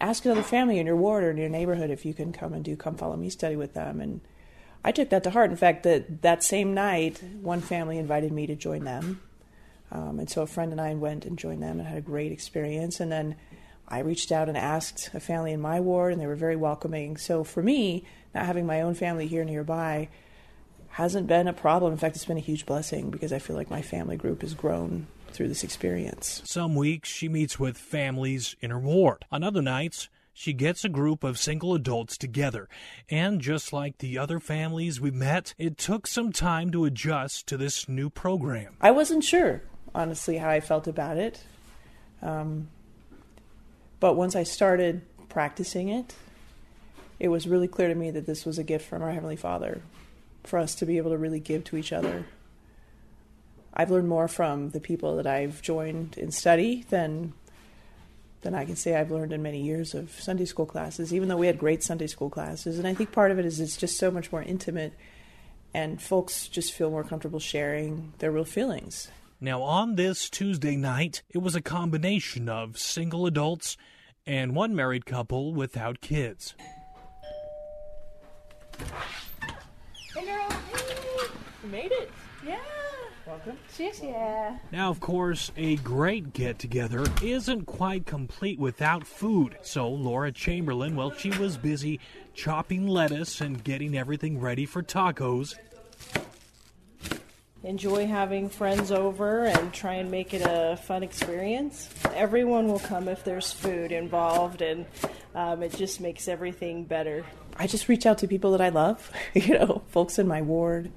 ask 0.01 0.25
another 0.25 0.43
family 0.43 0.79
in 0.79 0.87
your 0.87 0.97
ward 0.97 1.25
or 1.25 1.31
in 1.31 1.37
your 1.37 1.49
neighborhood 1.49 1.91
if 1.91 2.05
you 2.05 2.15
can 2.15 2.33
come 2.33 2.53
and 2.53 2.65
do 2.65 2.77
come 2.77 2.97
follow 2.97 3.17
me 3.17 3.31
study 3.31 3.57
with 3.57 3.75
them. 3.75 4.01
And 4.01 4.21
I 4.85 4.93
took 4.93 5.11
that 5.11 5.25
to 5.25 5.31
heart. 5.31 5.51
In 5.51 5.57
fact, 5.57 5.83
that 5.85 6.23
that 6.23 6.43
same 6.43 6.75
night, 6.75 7.23
one 7.41 7.61
family 7.61 7.99
invited 7.99 8.33
me 8.33 8.47
to 8.47 8.55
join 8.55 8.85
them. 8.85 9.21
Um, 9.91 10.19
and 10.19 10.29
so 10.29 10.43
a 10.43 10.47
friend 10.47 10.73
and 10.73 10.81
I 10.81 10.95
went 10.95 11.25
and 11.25 11.39
joined 11.39 11.63
them 11.63 11.79
and 11.79 11.89
had 11.89 11.99
a 11.99 12.03
great 12.03 12.33
experience. 12.33 13.01
And 13.01 13.13
then 13.13 13.37
I 13.87 14.01
reached 14.01 14.33
out 14.33 14.49
and 14.49 14.57
asked 14.57 15.11
a 15.15 15.21
family 15.21 15.53
in 15.53 15.61
my 15.61 15.81
ward, 15.81 16.13
and 16.13 16.21
they 16.21 16.27
were 16.27 16.35
very 16.35 16.57
welcoming. 16.57 17.17
So 17.17 17.45
for 17.45 17.63
me, 17.63 18.05
not 18.35 18.47
having 18.47 18.67
my 18.67 18.81
own 18.81 18.95
family 18.95 19.27
here 19.27 19.45
nearby 19.45 20.09
hasn't 20.89 21.27
been 21.27 21.49
a 21.49 21.53
problem. 21.53 21.93
In 21.93 21.99
fact, 21.99 22.17
it's 22.17 22.25
been 22.25 22.37
a 22.37 22.41
huge 22.41 22.67
blessing 22.67 23.11
because 23.11 23.33
I 23.33 23.39
feel 23.39 23.57
like 23.57 23.71
my 23.71 23.83
family 23.83 24.17
group 24.17 24.43
has 24.43 24.55
grown 24.55 25.07
through 25.35 25.49
this 25.49 25.65
experience. 25.65 26.43
Some 26.45 26.75
weeks 26.75 27.09
she 27.09 27.29
meets 27.29 27.59
with 27.59 27.77
families 27.77 28.57
in 28.61 28.71
her 28.71 28.79
ward. 28.79 29.25
On 29.31 29.43
other 29.43 29.63
nights, 29.63 30.09
she 30.33 30.53
gets 30.53 30.85
a 30.85 30.89
group 30.89 31.23
of 31.23 31.39
single 31.39 31.75
adults 31.75 32.17
together. 32.19 32.69
And 33.09 33.41
just 33.41 33.73
like 33.73 33.99
the 33.99 34.19
other 34.19 34.41
families 34.41 35.01
we 35.01 35.11
met, 35.11 35.55
it 35.59 35.79
took 35.79 36.07
some 36.07 36.33
time 36.33 36.71
to 36.71 36.85
adjust 36.85 37.47
to 37.49 37.57
this 37.57 37.89
new 37.89 38.11
program. 38.11 38.77
I 38.81 38.91
wasn't 38.91 39.25
sure 39.25 39.63
honestly 39.95 40.39
how 40.39 40.51
I 40.51 40.61
felt 40.61 40.87
about 40.87 41.17
it. 41.17 41.43
Um, 42.21 42.69
but 44.01 44.17
once 44.17 44.35
I 44.35 44.43
started 44.43 45.03
practicing 45.29 45.89
it, 45.89 46.15
it 47.21 47.29
was 47.29 47.47
really 47.47 47.69
clear 47.69 47.89
to 47.89 47.95
me 47.95 48.11
that 48.11 48.27
this 48.27 48.45
was 48.45 48.59
a 48.59 48.65
gift 48.65 48.87
from 48.89 49.03
our 49.03 49.13
Heavenly 49.13 49.37
Father 49.37 49.83
for 50.43 50.59
us 50.59 50.75
to 50.77 50.87
be 50.87 50.97
able 50.99 51.11
to 51.11 51.17
really 51.17 51.41
give 51.41 51.65
to 51.65 51.77
each 51.77 51.93
other. 51.93 52.27
I've 53.75 53.91
learned 53.91 54.09
more 54.09 54.29
from 54.29 54.71
the 54.71 54.81
people 54.81 55.17
that 55.17 55.27
I've 55.27 55.61
joined 55.61 56.17
in 56.17 56.31
study 56.31 56.85
than 56.91 57.33
than 58.43 58.55
I 58.55 58.65
can 58.67 58.77
say 58.77 58.95
I've 58.95 59.11
learned 59.11 59.33
in 59.33 59.43
many 59.43 59.63
years 59.63 59.95
of 59.95 60.11
Sunday 60.11 60.45
school 60.45 60.67
classes, 60.67 61.15
even 61.15 61.29
though 61.29 61.37
we 61.39 61.47
had 61.47 61.59
great 61.59 61.83
Sunday 61.83 62.07
school 62.07 62.29
classes. 62.29 62.79
And 62.79 62.87
I 62.87 62.93
think 62.93 63.11
part 63.11 63.31
of 63.31 63.39
it 63.39 63.47
is 63.47 63.59
it's 63.59 63.77
just 63.77 63.99
so 63.99 64.11
much 64.11 64.31
more 64.31 64.43
intimate 64.43 64.93
and 65.73 66.01
folks 66.01 66.47
just 66.49 66.73
feel 66.73 66.91
more 66.91 67.03
comfortable 67.03 67.41
sharing 67.41 68.13
their 68.19 68.31
real 68.31 68.45
feelings. 68.45 69.11
Now, 69.41 69.63
on 69.63 69.97
this 69.97 70.31
Tuesday 70.31 70.77
night, 70.77 71.23
it 71.31 71.39
was 71.39 71.55
a 71.55 71.63
combination 71.63 72.49
of 72.49 72.79
single 72.79 73.27
adults 73.27 73.77
and 74.27 74.55
one 74.55 74.75
married 74.75 75.07
couple 75.07 75.53
without 75.53 76.01
kids. 76.01 76.55
Hey, 80.15 80.27
girl. 80.27 80.49
You 81.63 81.71
made 81.71 81.93
it. 81.93 82.11
Yeah. 83.27 83.33
Welcome. 83.33 83.59
Cheers, 83.77 84.03
yeah. 84.03 84.59
Now, 84.73 84.91
of 84.91 85.01
course, 85.01 85.51
a 85.57 85.77
great 85.77 86.33
get 86.33 86.59
together 86.59 87.05
isn't 87.23 87.67
quite 87.67 88.07
complete 88.07 88.59
without 88.59 89.07
food. 89.07 89.57
So, 89.63 89.89
Laura 89.89 90.33
Chamberlain, 90.33 90.97
well, 90.97 91.13
she 91.13 91.31
was 91.31 91.57
busy 91.57 92.01
chopping 92.35 92.87
lettuce 92.87 93.41
and 93.41 93.63
getting 93.63 93.97
everything 93.97 94.41
ready 94.41 94.67
for 94.67 94.83
tacos 94.83 95.55
enjoy 97.65 98.07
having 98.07 98.49
friends 98.49 98.93
over 98.93 99.47
and 99.47 99.73
try 99.73 99.95
and 99.95 100.11
make 100.11 100.35
it 100.35 100.43
a 100.45 100.77
fun 100.77 101.03
experience. 101.03 101.89
Everyone 102.15 102.69
will 102.69 102.79
come 102.79 103.09
if 103.09 103.25
there's 103.25 103.53
food 103.53 103.91
involved, 103.91 104.61
and 104.61 104.87
um, 105.35 105.63
it 105.63 105.75
just 105.75 106.01
makes 106.01 106.29
everything 106.29 106.85
better. 106.85 107.25
I 107.57 107.67
just 107.67 107.89
reach 107.89 108.05
out 108.05 108.19
to 108.19 108.29
people 108.29 108.53
that 108.53 108.61
I 108.61 108.69
love, 108.69 109.11
you 109.35 109.59
know, 109.59 109.83
folks 109.89 110.19
in 110.19 110.29
my 110.29 110.43
ward, 110.43 110.93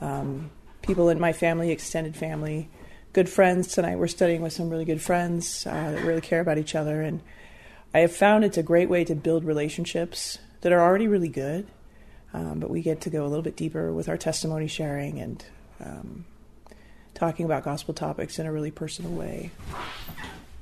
um, 0.00 0.50
people 0.82 1.08
in 1.08 1.20
my 1.20 1.32
family, 1.32 1.70
extended 1.70 2.16
family, 2.16 2.68
good 3.12 3.28
friends. 3.28 3.68
Tonight 3.68 3.98
we're 3.98 4.06
studying 4.06 4.42
with 4.42 4.52
some 4.52 4.70
really 4.70 4.84
good 4.84 5.02
friends 5.02 5.66
uh, 5.66 5.92
that 5.92 6.04
really 6.04 6.20
care 6.20 6.40
about 6.40 6.58
each 6.58 6.74
other, 6.74 7.02
and 7.02 7.20
I 7.94 8.00
have 8.00 8.14
found 8.14 8.44
it's 8.44 8.58
a 8.58 8.62
great 8.62 8.88
way 8.88 9.04
to 9.04 9.14
build 9.14 9.44
relationships 9.44 10.38
that 10.60 10.72
are 10.72 10.80
already 10.80 11.08
really 11.08 11.28
good. 11.28 11.66
Um, 12.34 12.60
but 12.60 12.68
we 12.68 12.82
get 12.82 13.00
to 13.02 13.10
go 13.10 13.24
a 13.24 13.28
little 13.28 13.42
bit 13.42 13.56
deeper 13.56 13.92
with 13.92 14.08
our 14.08 14.18
testimony 14.18 14.66
sharing 14.66 15.18
and 15.18 15.44
um, 15.80 16.26
talking 17.14 17.46
about 17.46 17.64
gospel 17.64 17.94
topics 17.94 18.38
in 18.38 18.46
a 18.46 18.52
really 18.52 18.70
personal 18.70 19.10
way. 19.12 19.50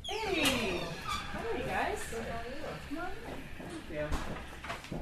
Hey! 0.09 0.81
How 1.05 1.41
are 1.41 1.59
you 1.59 1.65
guys? 1.65 1.99
Come 2.89 2.99
on. 2.99 3.09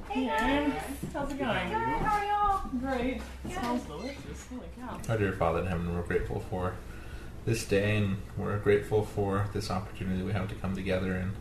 Hey 0.08 0.26
guys! 0.26 0.72
How's 1.12 1.30
it 1.30 1.38
going? 1.38 1.68
Good. 1.68 1.76
How 1.76 2.18
are 2.18 2.24
y'all? 2.24 2.70
Great. 2.80 3.20
Good. 3.42 3.52
Smells 3.52 3.82
delicious. 3.84 4.46
Holy 4.48 4.66
cow. 4.80 4.93
Our 5.06 5.18
dear 5.18 5.32
Father 5.32 5.58
in 5.58 5.66
heaven, 5.66 5.94
we're 5.94 6.00
grateful 6.00 6.40
for 6.48 6.74
this 7.44 7.66
day 7.66 7.98
and 7.98 8.16
we're 8.38 8.58
grateful 8.58 9.04
for 9.04 9.50
this 9.52 9.70
opportunity 9.70 10.22
we 10.22 10.32
have 10.32 10.48
to 10.48 10.54
come 10.54 10.74
together 10.74 11.12
and 11.12 11.34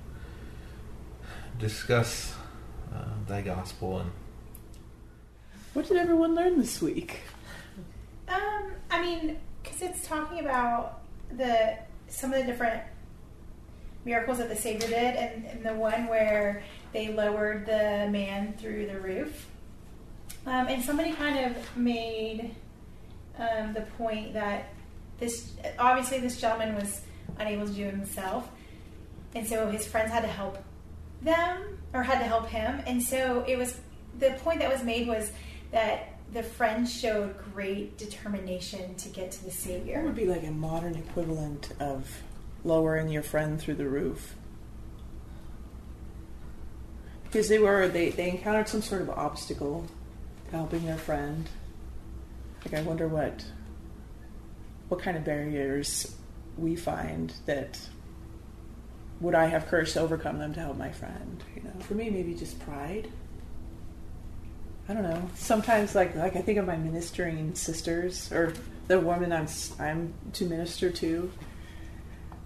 discuss 1.60 2.36
uh, 2.93 3.06
thy 3.26 3.41
gospel 3.41 3.99
and 3.99 4.12
what 5.71 5.88
did 5.88 5.95
everyone 5.95 6.36
learn 6.36 6.60
this 6.60 6.82
week? 6.82 7.21
Um, 8.28 8.73
I 8.91 9.02
mean, 9.02 9.39
because 9.63 9.82
it's 9.82 10.06
talking 10.06 10.41
about 10.41 11.02
the 11.32 11.78
some 12.10 12.34
of 12.34 12.41
the 12.41 12.45
different 12.45 12.84
miracles 14.04 14.39
that 14.39 14.49
the 14.49 14.58
Savior 14.58 14.89
did, 14.89 15.15
and, 15.15 15.45
and 15.45 15.65
the 15.65 15.73
one 15.73 16.08
where 16.08 16.63
they 16.91 17.13
lowered 17.13 17.65
the 17.65 18.10
man 18.12 18.56
through 18.58 18.88
the 18.88 18.99
roof. 18.99 19.47
Um, 20.45 20.67
and 20.67 20.84
somebody 20.84 21.13
kind 21.13 21.45
of 21.45 21.78
made 21.78 22.54
um, 23.37 23.73
the 23.73 23.81
point 23.97 24.33
that 24.33 24.69
this 25.19 25.53
obviously 25.79 26.19
this 26.19 26.39
gentleman 26.39 26.75
was 26.75 27.01
unable 27.39 27.67
to 27.67 27.73
do 27.73 27.85
it 27.85 27.91
himself, 27.91 28.49
and 29.35 29.47
so 29.47 29.69
his 29.69 29.87
friends 29.87 30.11
had 30.11 30.21
to 30.21 30.27
help 30.27 30.57
them 31.21 31.79
or 31.93 32.03
had 32.03 32.19
to 32.19 32.25
help 32.25 32.47
him, 32.47 32.81
and 32.85 33.01
so 33.01 33.43
it 33.47 33.57
was 33.57 33.79
the 34.19 34.31
point 34.43 34.59
that 34.59 34.71
was 34.71 34.83
made 34.83 35.07
was 35.07 35.31
that 35.71 36.13
the 36.33 36.43
friends 36.43 36.91
showed 36.91 37.35
great 37.53 37.97
determination 37.97 38.95
to 38.95 39.09
get 39.09 39.31
to 39.31 39.43
the 39.43 39.51
Savior. 39.51 39.95
That 39.95 40.05
would 40.05 40.15
be 40.15 40.25
like 40.25 40.43
a 40.43 40.51
modern 40.51 40.95
equivalent 40.95 41.71
of 41.79 42.21
lowering 42.63 43.09
your 43.09 43.23
friend 43.23 43.59
through 43.59 43.75
the 43.75 43.87
roof. 43.87 44.35
Because 47.23 47.49
they 47.49 47.59
were 47.59 47.87
they, 47.87 48.09
they 48.09 48.29
encountered 48.29 48.67
some 48.67 48.81
sort 48.81 49.01
of 49.01 49.09
obstacle 49.09 49.85
helping 50.51 50.85
their 50.85 50.97
friend. 50.97 51.47
Like 52.65 52.73
I 52.76 52.82
wonder 52.82 53.08
what 53.08 53.45
what 54.89 55.02
kind 55.02 55.17
of 55.17 55.23
barriers 55.23 56.15
we 56.58 56.76
find 56.76 57.34
that 57.45 57.80
would 59.19 59.36
I 59.36 59.45
have 59.45 59.67
courage 59.67 59.93
to 59.93 60.02
overcome 60.02 60.38
them 60.38 60.54
to 60.54 60.60
help 60.60 60.78
my 60.78 60.91
friend? 60.91 61.43
You 61.56 61.63
know, 61.63 61.71
for 61.80 61.93
me, 61.95 62.10
maybe 62.10 62.34
just 62.34 62.60
pride. 62.60 63.10
I 64.88 64.93
don't 64.93 65.04
know. 65.04 65.30
Sometimes, 65.36 65.95
like 65.95 66.15
like 66.15 66.36
I 66.36 66.41
think 66.41 66.58
of 66.58 66.65
my 66.65 66.76
ministering 66.76 67.56
sisters 67.56 68.32
or 68.32 68.54
the 68.88 68.99
woman 68.99 69.32
I'm 69.32 69.47
I'm 69.80 70.13
to 70.34 70.45
minister 70.45 70.91
to, 70.91 71.32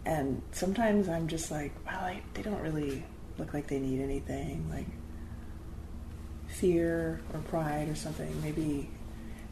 and 0.06 0.42
sometimes 0.52 1.10
I'm 1.10 1.28
just 1.28 1.50
like, 1.50 1.74
well, 1.86 2.00
I, 2.00 2.22
they 2.36 2.44
don't 2.44 2.62
really 2.62 3.04
look 3.40 3.54
like 3.54 3.68
they 3.68 3.80
need 3.80 4.02
anything, 4.02 4.70
like 4.70 4.88
fear 6.48 7.20
or 7.34 7.40
pride 7.42 7.90
or 7.90 7.96
something. 7.96 8.42
Maybe 8.44 8.90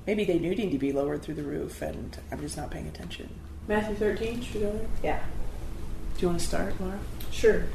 maybe 0.08 0.24
they 0.24 0.38
do 0.38 0.56
need 0.56 0.72
to 0.72 0.78
be 0.78 0.92
lowered 0.92 1.22
through 1.24 1.36
the 1.36 1.44
roof, 1.44 1.82
and 1.82 2.18
I'm 2.32 2.40
just 2.42 2.58
not 2.58 2.72
paying 2.72 2.88
attention. 2.88 3.30
Matthew 3.68 3.96
13, 3.96 4.42
should 4.42 4.56
we 4.56 4.62
go 4.62 4.72
there? 4.72 4.88
Yeah. 5.04 5.24
Do 6.16 6.22
you 6.22 6.28
want 6.30 6.40
to 6.40 6.46
start, 6.46 6.80
Laura? 6.80 7.00
Sure. 7.32 7.66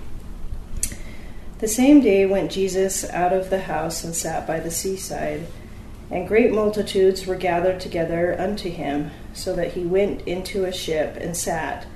The 1.59 1.69
same 1.69 2.01
day 2.01 2.25
went 2.25 2.51
Jesus 2.51 3.09
out 3.11 3.33
of 3.33 3.51
the 3.51 3.61
house 3.61 4.03
and 4.03 4.15
sat 4.15 4.47
by 4.47 4.61
the 4.61 4.71
seaside, 4.71 5.47
and 6.11 6.27
great 6.27 6.53
multitudes 6.53 7.27
were 7.27 7.35
gathered 7.35 7.81
together 7.81 8.35
unto 8.41 8.71
him, 8.71 9.11
so 9.35 9.55
that 9.55 9.75
he 9.75 9.85
went 9.85 10.23
into 10.23 10.65
a 10.65 10.73
ship 10.73 11.17
and 11.17 11.37
sat, 11.37 11.87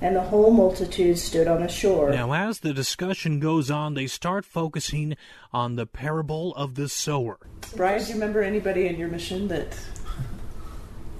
and 0.00 0.16
the 0.16 0.20
whole 0.20 0.50
multitude 0.50 1.18
stood 1.18 1.48
on 1.48 1.60
the 1.60 1.68
shore. 1.68 2.10
Now, 2.10 2.32
as 2.32 2.60
the 2.60 2.72
discussion 2.72 3.40
goes 3.40 3.70
on, 3.70 3.94
they 3.94 4.06
start 4.06 4.44
focusing 4.44 5.16
on 5.52 5.76
the 5.76 5.86
parable 5.86 6.54
of 6.54 6.74
the 6.74 6.88
sower. 6.88 7.38
Brian, 7.76 8.00
do 8.02 8.08
you 8.08 8.14
remember 8.14 8.42
anybody 8.42 8.86
in 8.86 8.96
your 8.96 9.08
mission 9.08 9.48
that 9.48 9.78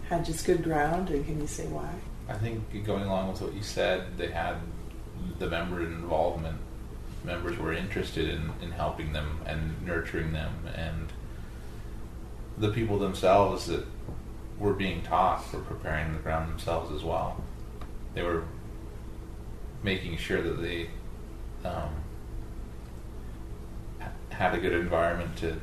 had 0.09 0.25
just 0.25 0.47
good 0.47 0.63
ground, 0.63 1.11
and 1.11 1.25
can 1.25 1.41
you 1.41 1.47
say 1.47 1.67
why? 1.67 1.91
I 2.29 2.35
think 2.35 2.85
going 2.85 3.05
along 3.05 3.33
with 3.33 3.41
what 3.41 3.55
you 3.55 3.63
said, 3.63 4.17
they 4.17 4.31
had 4.31 4.57
the 5.39 5.49
member 5.49 5.83
involvement 5.83 6.59
members 7.25 7.59
were 7.59 7.73
interested 7.73 8.29
in, 8.29 8.51
in 8.63 8.71
helping 8.71 9.13
them 9.13 9.41
and 9.45 9.83
nurturing 9.85 10.33
them 10.33 10.53
and 10.75 11.13
the 12.59 12.71
people 12.71 12.99
themselves 12.99 13.67
that 13.67 13.85
were 14.59 14.73
being 14.73 15.03
taught 15.03 15.53
were 15.53 15.61
preparing 15.61 16.13
the 16.13 16.19
ground 16.19 16.51
themselves 16.51 16.93
as 16.93 17.05
well. 17.05 17.43
They 18.15 18.23
were 18.23 18.45
making 19.83 20.17
sure 20.17 20.43
that 20.43 20.61
they 20.61 20.91
um, 21.65 21.91
had 24.31 24.55
a 24.55 24.59
good 24.59 24.73
environment 24.73 25.37
to 25.39 25.61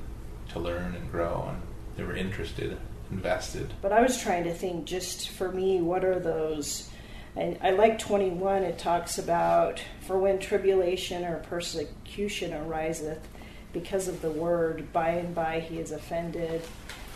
to 0.49 0.59
learn 0.59 0.95
and 0.95 1.11
grow, 1.11 1.47
and 1.49 1.61
they 1.97 2.03
were 2.03 2.15
interested, 2.15 2.77
invested. 3.11 3.73
But 3.81 3.91
I 3.91 4.01
was 4.01 4.21
trying 4.21 4.43
to 4.45 4.53
think 4.53 4.85
just 4.85 5.29
for 5.29 5.51
me, 5.51 5.81
what 5.81 6.03
are 6.03 6.19
those? 6.19 6.89
And 7.35 7.57
I 7.61 7.71
like 7.71 7.99
21, 7.99 8.63
it 8.63 8.77
talks 8.77 9.17
about, 9.17 9.81
for 10.01 10.17
when 10.17 10.39
tribulation 10.39 11.25
or 11.25 11.37
persecution 11.39 12.53
ariseth 12.53 13.27
because 13.73 14.07
of 14.07 14.21
the 14.21 14.31
word, 14.31 14.93
by 14.93 15.09
and 15.09 15.35
by 15.35 15.59
he 15.59 15.79
is 15.79 15.91
offended. 15.91 16.61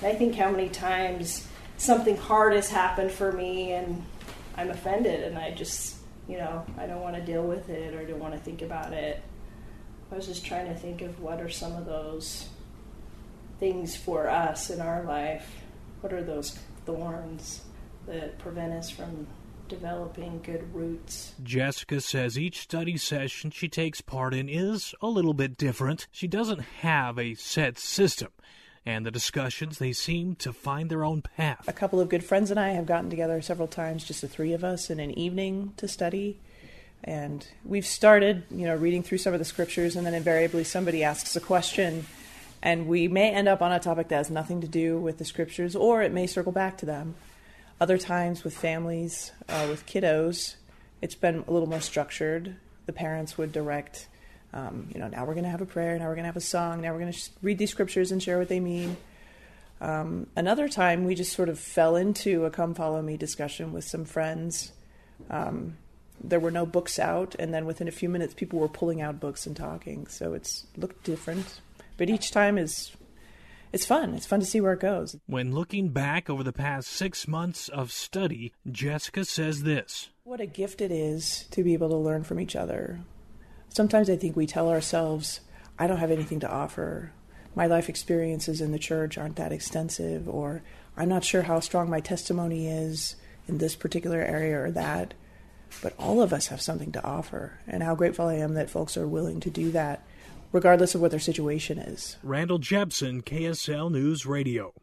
And 0.02 0.12
I 0.12 0.16
think 0.16 0.36
how 0.36 0.52
many 0.52 0.68
times 0.68 1.48
something 1.78 2.18
hard 2.18 2.54
has 2.54 2.70
happened 2.70 3.12
for 3.12 3.32
me 3.32 3.72
and 3.72 4.04
I'm 4.58 4.70
offended 4.70 5.24
and 5.24 5.38
I 5.38 5.52
just, 5.52 5.96
you 6.30 6.38
know, 6.38 6.63
I 6.78 6.86
don't 6.86 7.02
want 7.02 7.15
to 7.15 7.22
deal 7.22 7.44
with 7.44 7.70
it 7.70 7.96
or 7.96 8.06
don't 8.06 8.20
want 8.20 8.36
to 8.36 8.39
think 8.39 8.62
about 8.62 8.94
it. 8.94 9.22
I 10.12 10.15
was 10.15 10.28
just 10.28 10.46
trying 10.46 10.68
to 10.68 10.76
think 10.76 11.02
of 11.02 11.20
what 11.20 11.42
are 11.42 11.50
some 11.50 11.76
of 11.76 11.86
those 11.86 12.48
things 13.60 13.96
for 13.96 14.30
us 14.30 14.70
in 14.70 14.80
our 14.80 15.04
life. 15.04 15.56
What 16.02 16.13
are 16.13 16.24
those 16.24 16.58
thorns 16.86 17.62
that 18.06 18.38
prevent 18.38 18.74
us 18.74 18.92
from 18.92 19.28
developing 19.68 20.42
good 20.44 20.74
roots? 20.74 21.34
Jessica 21.44 22.00
says 22.00 22.38
each 22.38 22.60
study 22.60 22.98
session 22.98 23.50
she 23.50 23.68
takes 23.68 24.00
part 24.02 24.34
in 24.34 24.48
is 24.48 24.94
a 25.02 25.08
little 25.08 25.34
bit 25.34 25.58
different. 25.58 26.08
She 26.12 26.28
doesn't 26.28 26.62
have 26.82 27.18
a 27.18 27.34
set 27.34 27.80
system, 27.80 28.30
and 28.89 29.06
the 29.06 29.12
discussions 29.12 29.78
they 29.78 29.93
seem 29.93 30.36
to 30.36 30.52
find 30.52 30.89
their 30.89 31.06
own 31.06 31.21
path. 31.21 31.63
A 31.67 31.73
couple 31.73 31.99
of 31.99 32.10
good 32.10 32.23
friends 32.23 32.49
and 32.49 32.60
I 32.60 32.69
have 32.69 32.88
gotten 32.88 33.10
together 33.12 33.39
several 33.39 33.67
times, 33.67 34.04
just 34.04 34.21
the 34.21 34.28
three 34.28 34.52
of 34.54 34.63
us, 34.63 34.89
in 34.89 34.99
an 34.99 35.12
evening 35.12 35.73
to 35.78 35.88
study. 35.88 36.39
And 37.04 37.45
we've 37.63 37.86
started, 37.86 38.43
you 38.49 38.65
know, 38.65 38.75
reading 38.75 39.04
through 39.04 39.19
some 39.19 39.32
of 39.34 39.39
the 39.39 39.45
scriptures, 39.45 39.95
and 39.95 40.08
then 40.08 40.15
invariably 40.15 40.63
somebody 40.63 41.04
asks 41.04 41.36
a 41.36 41.39
question, 41.39 42.08
and 42.63 42.88
we 42.88 43.08
may 43.08 43.30
end 43.32 43.47
up 43.47 43.62
on 43.62 43.71
a 43.71 43.80
topic 43.80 44.08
that 44.08 44.17
has 44.17 44.32
nothing 44.32 44.60
to 44.62 44.67
do 44.67 44.97
with 44.97 45.19
the 45.19 45.25
scriptures, 45.25 45.75
or 45.75 46.02
it 46.02 46.12
may 46.12 46.25
circle 46.25 46.52
back 46.52 46.78
to 46.80 46.88
them. 46.88 47.13
Other 47.80 47.99
times 47.99 48.43
with 48.43 48.58
families, 48.58 49.32
uh, 49.47 49.67
with 49.69 49.86
kiddos, 49.86 50.56
it's 50.99 51.15
been 51.15 51.45
a 51.47 51.52
little 51.52 51.69
more 51.69 51.80
structured. 51.80 52.56
The 52.88 52.93
parents 52.93 53.38
would 53.38 53.52
direct, 53.52 54.08
um, 54.54 54.88
you 54.94 55.00
know, 55.00 55.08
now 55.08 55.26
we're 55.26 55.34
going 55.34 55.44
to 55.44 55.50
have 55.50 55.62
a 55.62 55.66
prayer, 55.66 55.98
now 55.98 56.06
we're 56.06 56.16
going 56.16 56.24
to 56.24 56.30
have 56.30 56.38
a 56.38 56.42
song, 56.42 56.82
now 56.82 56.92
we're 56.92 57.00
going 57.00 57.12
to 57.12 57.18
sh- 57.18 57.30
read 57.42 57.58
these 57.58 57.72
scriptures 57.72 58.12
and 58.12 58.22
share 58.22 58.38
what 58.38 58.50
they 58.50 58.60
mean. 58.60 58.98
Um, 59.82 60.28
another 60.36 60.68
time, 60.68 61.06
we 61.06 61.16
just 61.16 61.34
sort 61.34 61.50
of 61.50 61.60
fell 61.60 61.96
into 61.96 62.46
a 62.46 62.50
come 62.50 62.74
follow 62.74 63.02
me 63.02 63.16
discussion 63.16 63.72
with 63.72 63.84
some 63.84 64.06
friends. 64.06 64.72
Um, 65.30 65.78
there 66.22 66.40
were 66.40 66.52
no 66.52 66.66
books 66.66 67.00
out, 67.00 67.36
and 67.40 67.54
then 67.54 67.66
within 67.66 67.88
a 67.88 67.92
few 67.92 68.10
minutes, 68.10 68.34
people 68.34 68.60
were 68.60 68.68
pulling 68.68 69.02
out 69.02 69.20
books 69.20 69.46
and 69.46 69.56
talking. 69.56 70.08
So 70.08 70.34
it's 70.34 70.66
looked 70.76 71.04
different, 71.04 71.62
but 71.98 72.10
each 72.10 72.32
time 72.32 72.58
is 72.58 72.92
it's 73.72 73.86
fun. 73.86 74.16
It's 74.16 74.26
fun 74.26 74.40
to 74.40 74.46
see 74.46 74.62
where 74.62 74.74
it 74.74 74.80
goes. 74.80 75.16
When 75.28 75.54
looking 75.54 75.90
back 75.90 76.30
over 76.30 76.44
the 76.44 76.52
past 76.52 76.90
six 76.90 77.28
months 77.28 77.70
of 77.70 77.92
study, 77.92 78.52
Jessica 78.70 79.24
says 79.24 79.64
this 79.64 80.10
What 80.24 80.42
a 80.42 80.46
gift 80.46 80.82
it 80.82 80.92
is 80.92 81.46
to 81.52 81.64
be 81.64 81.74
able 81.74 81.90
to 81.90 81.96
learn 81.96 82.24
from 82.24 82.40
each 82.40 82.56
other. 82.56 83.00
Sometimes 83.69 84.10
I 84.10 84.15
think 84.15 84.36
we 84.36 84.47
tell 84.47 84.69
ourselves, 84.69 85.41
I 85.77 85.88
don't 85.88 85.97
have 85.97 86.12
anything 86.12 86.39
to 86.41 86.51
offer. 86.51 87.12
My 87.55 87.67
life 87.67 87.89
experiences 87.89 88.62
in 88.62 88.71
the 88.71 88.79
church 88.79 89.17
aren't 89.17 89.36
that 89.38 89.51
extensive, 89.51 90.27
or 90.27 90.62
I'm 90.97 91.10
not 91.10 91.23
sure 91.23 91.43
how 91.43 91.60
strong 91.60 91.89
my 91.89 91.99
testimony 91.99 92.67
is 92.67 93.15
in 93.47 93.58
this 93.58 93.75
particular 93.75 94.19
area 94.19 94.60
or 94.60 94.71
that. 94.71 95.13
But 95.82 95.93
all 95.99 96.21
of 96.21 96.34
us 96.34 96.47
have 96.47 96.62
something 96.62 96.91
to 96.93 97.03
offer, 97.03 97.60
and 97.67 97.84
how 97.84 97.95
grateful 97.95 98.27
I 98.27 98.36
am 98.36 98.55
that 98.55 98.69
folks 98.69 98.97
are 98.97 99.08
willing 99.08 99.39
to 99.41 99.49
do 99.51 99.71
that, 99.71 100.03
regardless 100.51 100.95
of 100.95 101.01
what 101.01 101.12
their 101.12 101.19
situation 101.19 101.77
is. 101.77 102.17
Randall 102.23 102.58
Jepson, 102.58 103.21
KSL 103.21 103.91
News 103.91 104.25
Radio. 104.25 104.73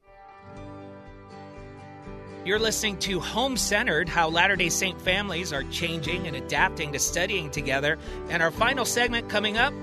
You're 2.46 2.60
listening 2.60 2.98
to 2.98 3.18
Home 3.18 3.56
Centered 3.56 4.08
How 4.08 4.28
Latter 4.28 4.54
day 4.54 4.68
Saint 4.68 5.02
families 5.02 5.52
are 5.52 5.64
changing 5.64 6.28
and 6.28 6.36
adapting 6.36 6.92
to 6.92 6.98
studying 7.00 7.50
together. 7.50 7.98
And 8.28 8.40
our 8.40 8.52
final 8.52 8.84
segment 8.84 9.28
coming 9.28 9.58
up, 9.58 9.74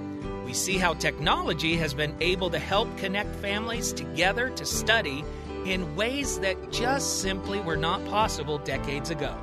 we 0.46 0.54
see 0.54 0.78
how 0.78 0.94
technology 0.94 1.76
has 1.76 1.94
been 1.94 2.16
able 2.22 2.50
to 2.52 2.60
help 2.60 2.88
connect 2.98 3.36
families 3.36 3.92
together 3.92 4.50
to 4.52 4.66
study 4.66 5.26
in 5.66 5.94
ways 5.98 6.40
that 6.40 6.72
just 6.72 7.20
simply 7.20 7.60
were 7.60 7.76
not 7.76 8.02
possible 8.06 8.60
decades 8.60 9.10
ago. 9.10 9.36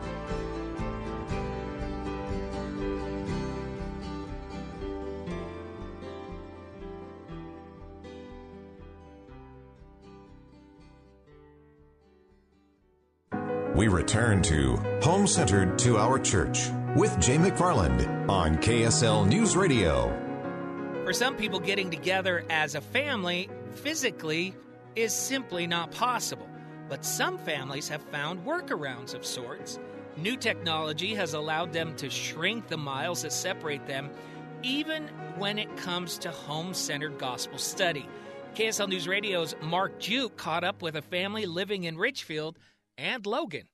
We 13.75 13.87
return 13.87 14.43
to 14.43 14.77
Home 15.05 15.29
Centered 15.29 15.79
Two 15.79 15.97
Hour 15.97 16.19
Church 16.19 16.69
with 16.97 17.17
Jay 17.21 17.37
McFarland 17.37 18.29
on 18.29 18.57
KSL 18.57 19.29
News 19.29 19.57
Radio. 19.57 20.09
For 21.05 21.13
some 21.13 21.37
people, 21.37 21.61
getting 21.61 21.89
together 21.89 22.45
as 22.51 22.75
a 22.75 22.81
family 22.81 23.49
physically 23.77 24.57
is 24.97 25.15
simply 25.15 25.69
not 25.69 25.93
possible. 25.93 26.49
But 26.89 27.05
some 27.05 27.39
families 27.39 27.89
have 27.89 28.03
found 28.03 28.45
workarounds 28.45 29.15
of 29.15 29.25
sorts. 29.25 29.79
New 30.17 30.37
technology 30.37 31.15
has 31.15 31.35
allowed 31.35 31.73
them 31.73 31.95
to 31.99 32.11
shrink 32.11 32.67
the 32.67 32.77
miles 32.77 33.23
that 33.23 33.33
separate 33.33 33.87
them, 33.87 34.11
even 34.65 35.07
when 35.37 35.61
it 35.61 35.77
comes 35.77 36.19
to 36.19 36.33
home 36.33 36.75
centered 36.75 37.19
gospel 37.19 37.57
study. 37.57 38.09
KSL 38.57 38.89
News 38.89 39.07
Radio's 39.07 39.55
Mark 39.63 40.01
Juke 40.01 40.37
caught 40.37 40.65
up 40.65 40.83
with 40.83 40.97
a 40.97 41.03
family 41.03 41.47
living 41.47 41.85
in 41.85 41.97
Richfield 41.97 42.59
and 43.01 43.25
Logan. 43.25 43.65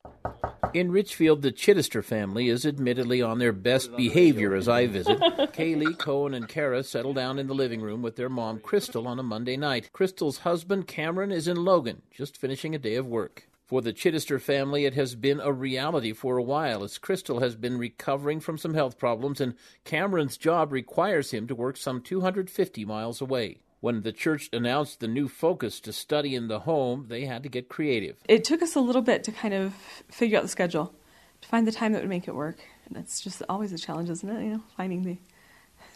In 0.73 0.93
Richfield, 0.93 1.43
the 1.43 1.53
Chittister 1.53 2.05
family 2.05 2.49
is 2.49 2.65
admittedly 2.65 3.23
on 3.23 3.39
their 3.39 3.53
best 3.53 3.97
behavior 3.97 4.55
as 4.55 4.69
I 4.69 4.87
visit. 4.87 5.19
Kaylee, 5.21 5.99
Cohen, 5.99 6.35
and 6.35 6.49
Kara 6.49 6.85
settle 6.85 7.15
down 7.15 7.39
in 7.39 7.47
the 7.47 7.55
living 7.55 7.81
room 7.81 8.03
with 8.03 8.17
their 8.17 8.29
mom, 8.29 8.61
Crystal, 8.61 9.09
on 9.09 9.19
a 9.19 9.23
Monday 9.23 9.57
night. 9.57 9.91
Crystal's 9.93 10.39
husband, 10.39 10.87
Cameron, 10.87 11.33
is 11.33 11.49
in 11.49 11.65
Logan, 11.65 12.03
just 12.11 12.37
finishing 12.37 12.75
a 12.75 12.79
day 12.79 12.95
of 12.95 13.07
work. 13.07 13.49
For 13.65 13.83
the 13.83 13.93
Chittister 13.93 14.41
family, 14.41 14.85
it 14.85 14.95
has 14.95 15.17
been 15.17 15.41
a 15.41 15.53
reality 15.53 16.13
for 16.13 16.37
a 16.37 16.43
while, 16.43 16.85
as 16.85 16.99
Crystal 16.99 17.41
has 17.41 17.57
been 17.57 17.79
recovering 17.79 18.39
from 18.39 18.59
some 18.59 18.75
health 18.75 18.97
problems, 18.97 19.41
and 19.41 19.55
Cameron's 19.85 20.37
job 20.37 20.71
requires 20.71 21.33
him 21.33 21.49
to 21.49 21.55
work 21.55 21.77
some 21.77 22.01
250 22.01 22.85
miles 22.85 23.21
away. 23.21 23.59
When 23.81 24.03
the 24.03 24.13
church 24.13 24.49
announced 24.53 25.01
the 25.01 25.09
new 25.09 25.29
focus 25.29 25.81
to 25.81 25.93
study 25.93 26.35
in 26.35 26.49
the 26.49 26.61
home, 26.61 27.07
they 27.09 27.27
had 27.27 27.43
to 27.43 27.49
get 27.49 27.69
creative. 27.69 28.17
It 28.27 28.43
took 28.45 28.63
us 28.63 28.75
a 28.75 28.81
little 28.81 29.03
bit 29.03 29.23
to 29.25 29.33
kind 29.33 29.53
of 29.53 29.75
figure 30.11 30.39
out 30.39 30.43
the 30.43 30.49
schedule, 30.49 30.95
to 31.43 31.49
find 31.49 31.67
the 31.67 31.73
time 31.73 31.93
that 31.93 32.01
would 32.01 32.09
make 32.09 32.27
it 32.27 32.35
work. 32.35 32.59
And 32.87 32.97
that's 32.97 33.21
just 33.21 33.43
always 33.49 33.73
a 33.73 33.79
challenge, 33.79 34.09
isn't 34.11 34.29
it? 34.29 34.43
You 34.43 34.51
know, 34.55 34.63
finding 34.77 35.03
the 35.03 35.19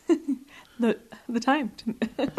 the 0.78 0.98
the 1.28 1.40
time. 1.40 1.72
To... 1.78 1.94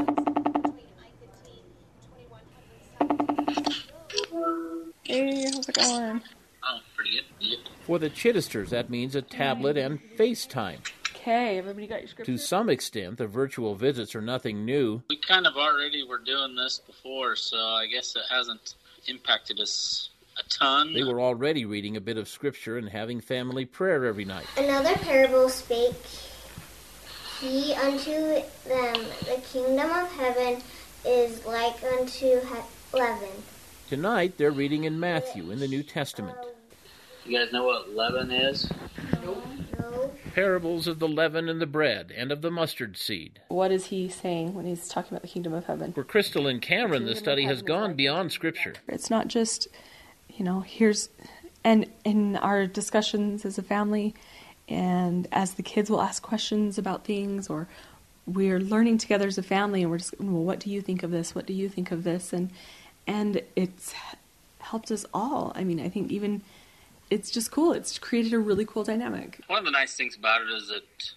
hey, 5.04 5.44
how's 5.46 5.70
it 5.70 5.76
going? 5.76 6.22
Oh, 6.64 6.80
pretty 6.96 7.22
good. 7.40 7.58
For 7.82 7.98
the 7.98 8.10
Chittisters, 8.10 8.70
that 8.70 8.90
means 8.90 9.16
a 9.16 9.22
tablet 9.22 9.76
and 9.78 10.00
FaceTime. 10.18 10.80
Okay, 11.22 11.60
everybody 11.60 11.86
got 11.86 12.00
your 12.00 12.08
script. 12.08 12.26
To 12.26 12.38
some 12.38 12.68
extent, 12.68 13.20
the 13.20 13.28
virtual 13.28 13.76
visits 13.76 14.16
are 14.16 14.22
nothing 14.22 14.66
new. 14.66 15.04
We 15.08 15.18
kind 15.18 15.46
of 15.46 15.56
already 15.56 16.04
were 16.04 16.18
doing 16.18 16.56
this 16.56 16.80
before, 16.80 17.36
so 17.36 17.58
I 17.58 17.86
guess 17.86 18.16
it 18.16 18.24
hasn't 18.28 18.74
impacted 19.06 19.60
us 19.60 20.10
a 20.40 20.50
ton. 20.50 20.94
They 20.94 21.04
were 21.04 21.22
already 21.22 21.64
reading 21.66 21.96
a 21.96 22.02
bit 22.02 22.18
of 22.18 22.28
scripture 22.28 22.80
and 22.80 22.90
having 22.90 23.22
family 23.22 23.66
prayer 23.66 24.06
every 24.06 24.26
night. 24.26 24.48
Another 24.58 24.96
parable 24.96 25.48
spake 25.50 25.94
he 27.40 27.76
unto 27.76 28.42
them, 28.68 28.96
The 29.26 29.40
kingdom 29.54 29.92
of 29.92 30.12
heaven 30.14 30.64
is 31.06 31.46
like 31.46 31.84
unto 32.00 32.40
he- 32.40 32.98
leaven. 32.98 33.30
Tonight, 33.90 34.38
they're 34.38 34.50
reading 34.50 34.86
in 34.86 35.00
Matthew 35.00 35.52
in 35.52 35.60
the 35.60 35.68
New 35.68 35.84
Testament. 35.84 36.38
You 37.26 37.38
guys 37.38 37.54
know 37.54 37.66
what 37.66 37.94
leaven 37.96 38.32
is? 38.32 38.68
Parables 40.34 40.88
of 40.88 41.00
the 41.00 41.08
leaven 41.08 41.50
and 41.50 41.62
the 41.62 41.66
bread, 41.66 42.14
and 42.16 42.32
of 42.32 42.42
the 42.42 42.52
mustard 42.52 42.98
seed. 42.98 43.40
What 43.50 43.72
is 43.72 43.86
he 43.88 44.10
saying 44.10 44.54
when 44.54 44.66
he's 44.66 44.88
talking 44.88 45.14
about 45.14 45.22
the 45.22 45.28
kingdom 45.28 45.54
of 45.54 45.66
heaven? 45.66 45.94
For 45.94 46.04
Crystal 46.04 46.48
and 46.48 46.62
Cameron, 46.62 47.06
the 47.06 47.16
study 47.16 47.44
has 47.46 47.62
gone 47.62 47.94
beyond 47.94 48.32
Scripture. 48.32 48.76
It's 48.88 49.10
not 49.10 49.28
just, 49.28 49.68
you 50.30 50.46
know, 50.46 50.62
here's, 50.62 51.10
and 51.64 51.86
in 52.04 52.38
our 52.38 52.66
discussions 52.66 53.46
as 53.46 53.58
a 53.58 53.64
family, 53.64 54.14
and 54.70 55.28
as 55.32 55.56
the 55.56 55.64
kids 55.64 55.90
will 55.90 56.02
ask 56.02 56.24
questions 56.24 56.78
about 56.78 57.04
things, 57.04 57.50
or 57.50 57.68
we're 58.26 58.60
learning 58.60 58.98
together 58.98 59.28
as 59.28 59.38
a 59.38 59.44
family, 59.44 59.82
and 59.82 59.92
we're 59.92 59.98
just, 59.98 60.20
well, 60.20 60.44
what 60.44 60.60
do 60.60 60.70
you 60.70 60.82
think 60.82 61.04
of 61.04 61.12
this? 61.12 61.36
What 61.36 61.46
do 61.46 61.54
you 61.54 61.68
think 61.68 61.92
of 61.92 62.04
this? 62.04 62.32
And 62.32 62.52
and 63.08 63.42
it's 63.56 63.94
helped 64.60 64.92
us 64.92 65.06
all. 65.14 65.52
I 65.56 65.64
mean, 65.64 65.80
I 65.80 65.90
think 65.90 66.12
even 66.12 66.42
it's 67.12 67.30
just 67.30 67.52
cool. 67.52 67.74
It's 67.74 68.00
created 68.00 68.34
a 68.34 68.40
really 68.40 68.66
cool 68.66 68.84
dynamic. 68.84 69.42
One 69.48 69.60
of 69.60 69.66
the 69.66 69.72
nice 69.72 69.96
things 69.96 70.16
about 70.16 70.42
it 70.42 70.50
is 70.50 70.72
it 70.72 71.12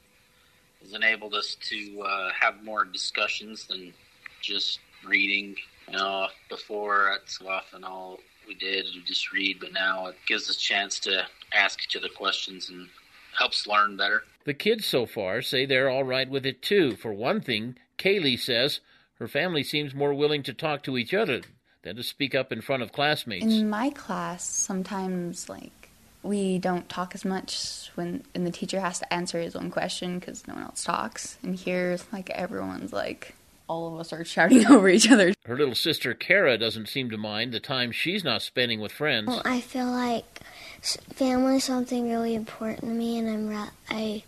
has 0.83 0.93
enabled 0.93 1.35
us 1.35 1.57
to 1.71 2.03
uh, 2.03 2.31
have 2.39 2.63
more 2.63 2.85
discussions 2.85 3.67
than 3.67 3.95
just 4.43 4.81
reading. 5.07 5.57
You 5.89 5.99
know, 5.99 6.29
before 6.49 7.13
at 7.13 7.27
SWAF 7.27 7.75
and 7.75 7.85
all 7.85 8.19
we 8.47 8.55
did 8.55 8.87
was 8.87 9.05
just 9.07 9.33
read, 9.33 9.61
but 9.61 9.73
now 9.73 10.07
it 10.07 10.17
gives 10.27 10.51
us 10.51 10.57
a 10.57 10.59
chance 10.59 10.99
to 11.01 11.27
ask 11.53 11.79
each 11.85 11.97
other 11.97 12.09
questions 12.09 12.71
and 12.71 12.89
helps 13.39 13.67
learn 13.67 13.97
better. 13.97 14.25
The 14.45 14.55
kids 14.55 14.87
so 14.87 15.07
far 15.07 15.43
say 15.43 15.65
they're 15.65 15.89
all 15.91 16.05
right 16.05 16.29
with 16.29 16.45
it 16.45 16.61
too. 16.61 16.97
For 16.97 17.13
one 17.13 17.41
thing, 17.41 17.77
Kaylee 17.99 18.39
says 18.39 18.81
her 19.19 19.29
family 19.29 19.63
seems 19.63 19.95
more 19.95 20.13
willing 20.13 20.43
to 20.45 20.55
talk 20.55 20.83
to 20.85 20.99
each 20.99 21.15
other 21.15 21.43
than 21.83 21.97
to 21.97 22.03
speak 22.03 22.35
up 22.35 22.51
in 22.51 22.61
front 22.61 22.83
of 22.83 22.93
classmates. 22.93 23.45
In 23.45 23.69
my 23.71 23.91
class, 23.91 24.45
sometimes 24.45 25.49
like 25.49 25.84
we 26.25 26.59
don't 26.59 26.89
talk 26.89 27.15
as 27.15 27.25
much 27.25 27.91
when 27.95 28.25
and 28.35 28.47
the 28.47 28.51
teacher 28.51 28.81
has 28.81 28.99
to 28.99 29.13
answer 29.13 29.41
his 29.41 29.55
own 29.55 29.71
question 29.71 30.19
because 30.19 30.47
no 30.49 30.55
one 30.55 30.65
else 30.65 30.83
talks. 30.83 31.39
And 31.43 31.55
here, 31.55 31.99
like 32.13 32.31
everyone's 32.31 32.93
like 32.93 33.35
all 33.69 33.95
of 33.95 34.01
us 34.01 34.13
are 34.13 34.25
shouting 34.25 34.67
over 34.67 34.89
each 34.89 35.11
other. 35.11 35.35
Her 35.45 35.57
little 35.57 35.75
sister 35.75 36.15
Kara 36.15 36.59
doesn't 36.59 36.89
seem 36.89 37.11
to 37.11 37.19
mind 37.19 37.53
the 37.53 37.61
time 37.61 37.93
she's 37.93 38.25
not 38.25 38.43
spending 38.43 38.81
with 38.81 38.93
friends. 38.93 39.29
Well, 39.29 39.43
I 39.45 39.61
feel 39.61 39.87
like 39.87 40.41
family 40.83 41.57
is 41.57 41.65
something 41.65 42.11
really 42.11 42.35
important 42.35 42.81
to 42.81 42.87
me, 42.87 43.19
and 43.19 43.29
I'm 43.29 43.49
ra- 43.49 43.71
I 43.91 44.25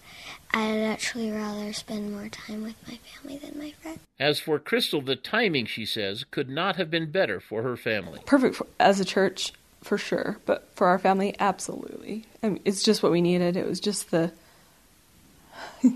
I'd 0.53 0.79
actually 0.79 1.31
rather 1.31 1.73
spend 1.73 2.13
more 2.13 2.29
time 2.29 2.63
with 2.63 2.77
my 2.87 2.99
family 2.99 3.39
than 3.39 3.59
my 3.59 3.73
friends. 3.83 3.99
As 4.19 4.39
for 4.39 4.59
Crystal, 4.59 5.03
the 5.03 5.17
timing, 5.17 5.67
she 5.67 5.85
says, 5.85 6.25
could 6.31 6.49
not 6.49 6.77
have 6.77 6.91
been 6.91 7.11
better 7.11 7.41
for 7.41 7.63
her 7.63 7.77
family. 7.77 8.21
Perfect 8.25 8.57
for, 8.57 8.67
as 8.79 9.01
a 9.01 9.05
church, 9.05 9.53
for 9.83 9.99
sure. 9.99 10.39
But 10.47 10.69
for 10.75 10.87
our 10.89 10.99
family, 10.99 11.35
absolutely. 11.39 12.25
I 12.43 12.49
mean, 12.49 12.61
it's 12.65 12.83
just 12.83 13.03
what 13.03 13.13
we 13.13 13.21
needed. 13.21 13.57
It 13.57 13.67
was 13.67 13.81
just 13.81 14.11
the. 14.11 14.33
I 15.85 15.91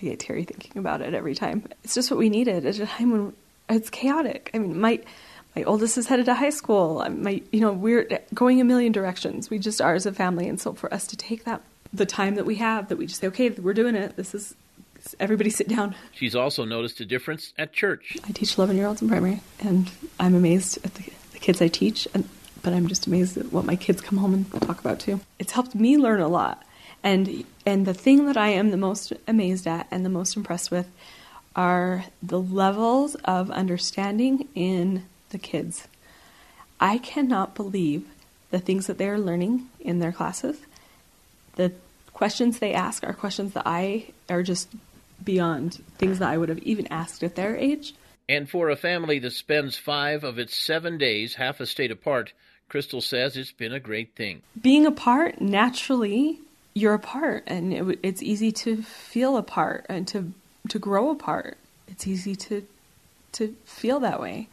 get 0.00 0.20
teary 0.20 0.44
thinking 0.44 0.78
about 0.78 1.02
it 1.02 1.12
every 1.12 1.34
time. 1.34 1.64
It's 1.84 1.94
just 1.94 2.10
what 2.10 2.18
we 2.18 2.30
needed 2.30 2.64
at 2.64 2.78
a 2.78 2.86
time 2.86 3.10
when 3.10 3.32
it's 3.68 3.90
chaotic. 3.90 4.50
I 4.54 4.58
mean, 4.58 4.80
my 4.80 5.00
my 5.54 5.64
oldest 5.64 5.98
is 5.98 6.06
headed 6.06 6.26
to 6.26 6.34
high 6.34 6.50
school. 6.50 7.04
My, 7.10 7.42
you 7.50 7.60
know, 7.60 7.72
we're 7.72 8.08
going 8.32 8.60
a 8.60 8.64
million 8.64 8.92
directions. 8.92 9.50
We 9.50 9.58
just 9.58 9.80
are 9.80 9.94
as 9.94 10.06
a 10.06 10.12
family, 10.12 10.48
and 10.48 10.60
so 10.60 10.72
for 10.72 10.92
us 10.92 11.06
to 11.08 11.16
take 11.16 11.44
that 11.44 11.62
the 11.92 12.06
time 12.06 12.36
that 12.36 12.46
we 12.46 12.56
have, 12.56 12.88
that 12.88 12.96
we 12.96 13.06
just 13.06 13.20
say, 13.20 13.26
okay, 13.28 13.50
we're 13.50 13.74
doing 13.74 13.96
it. 13.96 14.16
This 14.16 14.34
is 14.34 14.54
everybody 15.18 15.50
sit 15.50 15.68
down. 15.68 15.94
She's 16.12 16.36
also 16.36 16.64
noticed 16.64 17.00
a 17.00 17.04
difference 17.04 17.52
at 17.58 17.72
church. 17.72 18.16
I 18.24 18.32
teach 18.32 18.56
11 18.56 18.76
year 18.76 18.86
olds 18.86 19.02
in 19.02 19.08
primary, 19.08 19.40
and 19.60 19.90
I'm 20.18 20.34
amazed 20.34 20.78
at 20.84 20.94
the, 20.94 21.10
the 21.32 21.38
kids 21.38 21.60
I 21.60 21.68
teach, 21.68 22.06
and, 22.14 22.28
but 22.62 22.72
I'm 22.72 22.88
just 22.88 23.06
amazed 23.06 23.36
at 23.36 23.52
what 23.52 23.64
my 23.64 23.76
kids 23.76 24.00
come 24.00 24.18
home 24.18 24.34
and 24.34 24.50
talk 24.62 24.80
about 24.80 25.00
too. 25.00 25.20
It's 25.38 25.52
helped 25.52 25.74
me 25.74 25.96
learn 25.96 26.20
a 26.20 26.28
lot. 26.28 26.64
And, 27.02 27.44
and 27.64 27.86
the 27.86 27.94
thing 27.94 28.26
that 28.26 28.36
I 28.36 28.48
am 28.48 28.70
the 28.70 28.76
most 28.76 29.12
amazed 29.26 29.66
at 29.66 29.86
and 29.90 30.04
the 30.04 30.10
most 30.10 30.36
impressed 30.36 30.70
with 30.70 30.90
are 31.56 32.04
the 32.22 32.40
levels 32.40 33.14
of 33.24 33.50
understanding 33.50 34.48
in 34.54 35.04
the 35.30 35.38
kids. 35.38 35.88
I 36.78 36.98
cannot 36.98 37.54
believe 37.54 38.06
the 38.50 38.58
things 38.58 38.86
that 38.86 38.98
they 38.98 39.08
are 39.08 39.18
learning 39.18 39.68
in 39.80 39.98
their 39.98 40.12
classes. 40.12 40.58
The 41.56 41.72
questions 42.12 42.58
they 42.58 42.72
ask 42.74 43.04
are 43.04 43.12
questions 43.12 43.52
that 43.54 43.62
I 43.66 44.06
are 44.28 44.42
just 44.42 44.68
beyond 45.22 45.82
things 45.98 46.18
that 46.18 46.28
I 46.28 46.38
would 46.38 46.48
have 46.48 46.58
even 46.60 46.86
asked 46.88 47.22
at 47.22 47.36
their 47.36 47.56
age. 47.56 47.94
And 48.28 48.48
for 48.48 48.70
a 48.70 48.76
family 48.76 49.18
that 49.20 49.32
spends 49.32 49.76
five 49.76 50.22
of 50.24 50.38
its 50.38 50.56
seven 50.56 50.98
days 50.98 51.34
half 51.34 51.60
a 51.60 51.66
state 51.66 51.90
apart, 51.90 52.32
Crystal 52.70 53.00
says 53.00 53.36
it's 53.36 53.52
been 53.52 53.74
a 53.74 53.80
great 53.80 54.14
thing. 54.14 54.42
Being 54.60 54.86
apart, 54.86 55.40
naturally, 55.40 56.38
you're 56.72 56.94
apart, 56.94 57.42
and 57.48 57.72
it, 57.72 57.98
it's 58.02 58.22
easy 58.22 58.52
to 58.52 58.82
feel 58.82 59.36
apart 59.36 59.84
and 59.88 60.06
to 60.08 60.32
to 60.68 60.78
grow 60.78 61.10
apart. 61.10 61.58
It's 61.88 62.06
easy 62.06 62.36
to 62.36 62.66
to 63.32 63.56
feel 63.64 64.00
that 64.00 64.20
way. 64.20 64.48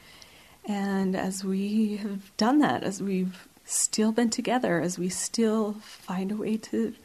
And 0.66 1.16
as 1.16 1.46
we 1.46 1.98
have 1.98 2.36
done 2.38 2.60
that, 2.60 2.84
as 2.84 3.02
we've 3.02 3.48
still 3.66 4.12
been 4.12 4.32
together, 4.32 4.82
as 4.82 4.98
we 4.98 5.10
still 5.10 5.74
find 5.82 6.32
a 6.32 6.36
way 6.36 6.58
to 6.58 6.96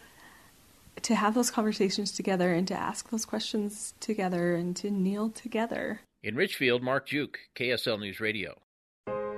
to 1.02 1.14
have 1.14 1.34
those 1.34 1.50
conversations 1.50 2.12
together 2.12 2.54
and 2.54 2.66
to 2.68 2.74
ask 2.74 3.10
those 3.10 3.26
questions 3.26 3.92
together 4.00 4.54
and 4.54 4.74
to 4.76 4.90
kneel 4.90 5.28
together. 5.28 6.00
In 6.22 6.36
Richfield, 6.36 6.82
Mark 6.82 7.08
Juke, 7.08 7.38
KSL 7.54 8.00
News 8.00 8.20
Radio. 8.20 8.56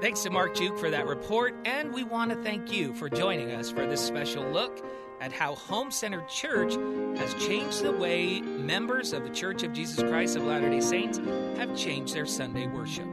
Thanks 0.00 0.22
to 0.24 0.30
Mark 0.30 0.54
Juke 0.54 0.78
for 0.78 0.90
that 0.90 1.07
report, 1.07 1.54
and 1.64 1.92
we 1.92 2.04
want 2.04 2.30
to 2.30 2.37
thank 2.42 2.70
you 2.70 2.92
for 2.94 3.09
joining 3.09 3.52
us 3.52 3.70
for 3.70 3.87
this 3.87 4.04
special 4.04 4.44
look 4.50 4.85
at 5.20 5.33
how 5.33 5.54
Home 5.54 5.90
Center 5.90 6.22
Church 6.28 6.74
has 7.18 7.33
changed 7.35 7.83
the 7.83 7.92
way 7.92 8.42
members 8.42 9.12
of 9.12 9.22
the 9.22 9.30
Church 9.30 9.62
of 9.62 9.72
Jesus 9.72 10.02
Christ 10.02 10.37
of 10.37 10.44
Latter 10.44 10.68
day 10.68 10.80
Saints 10.80 11.18
have 11.57 11.74
changed 11.76 12.14
their 12.14 12.26
Sunday 12.26 12.66
worship. 12.66 13.07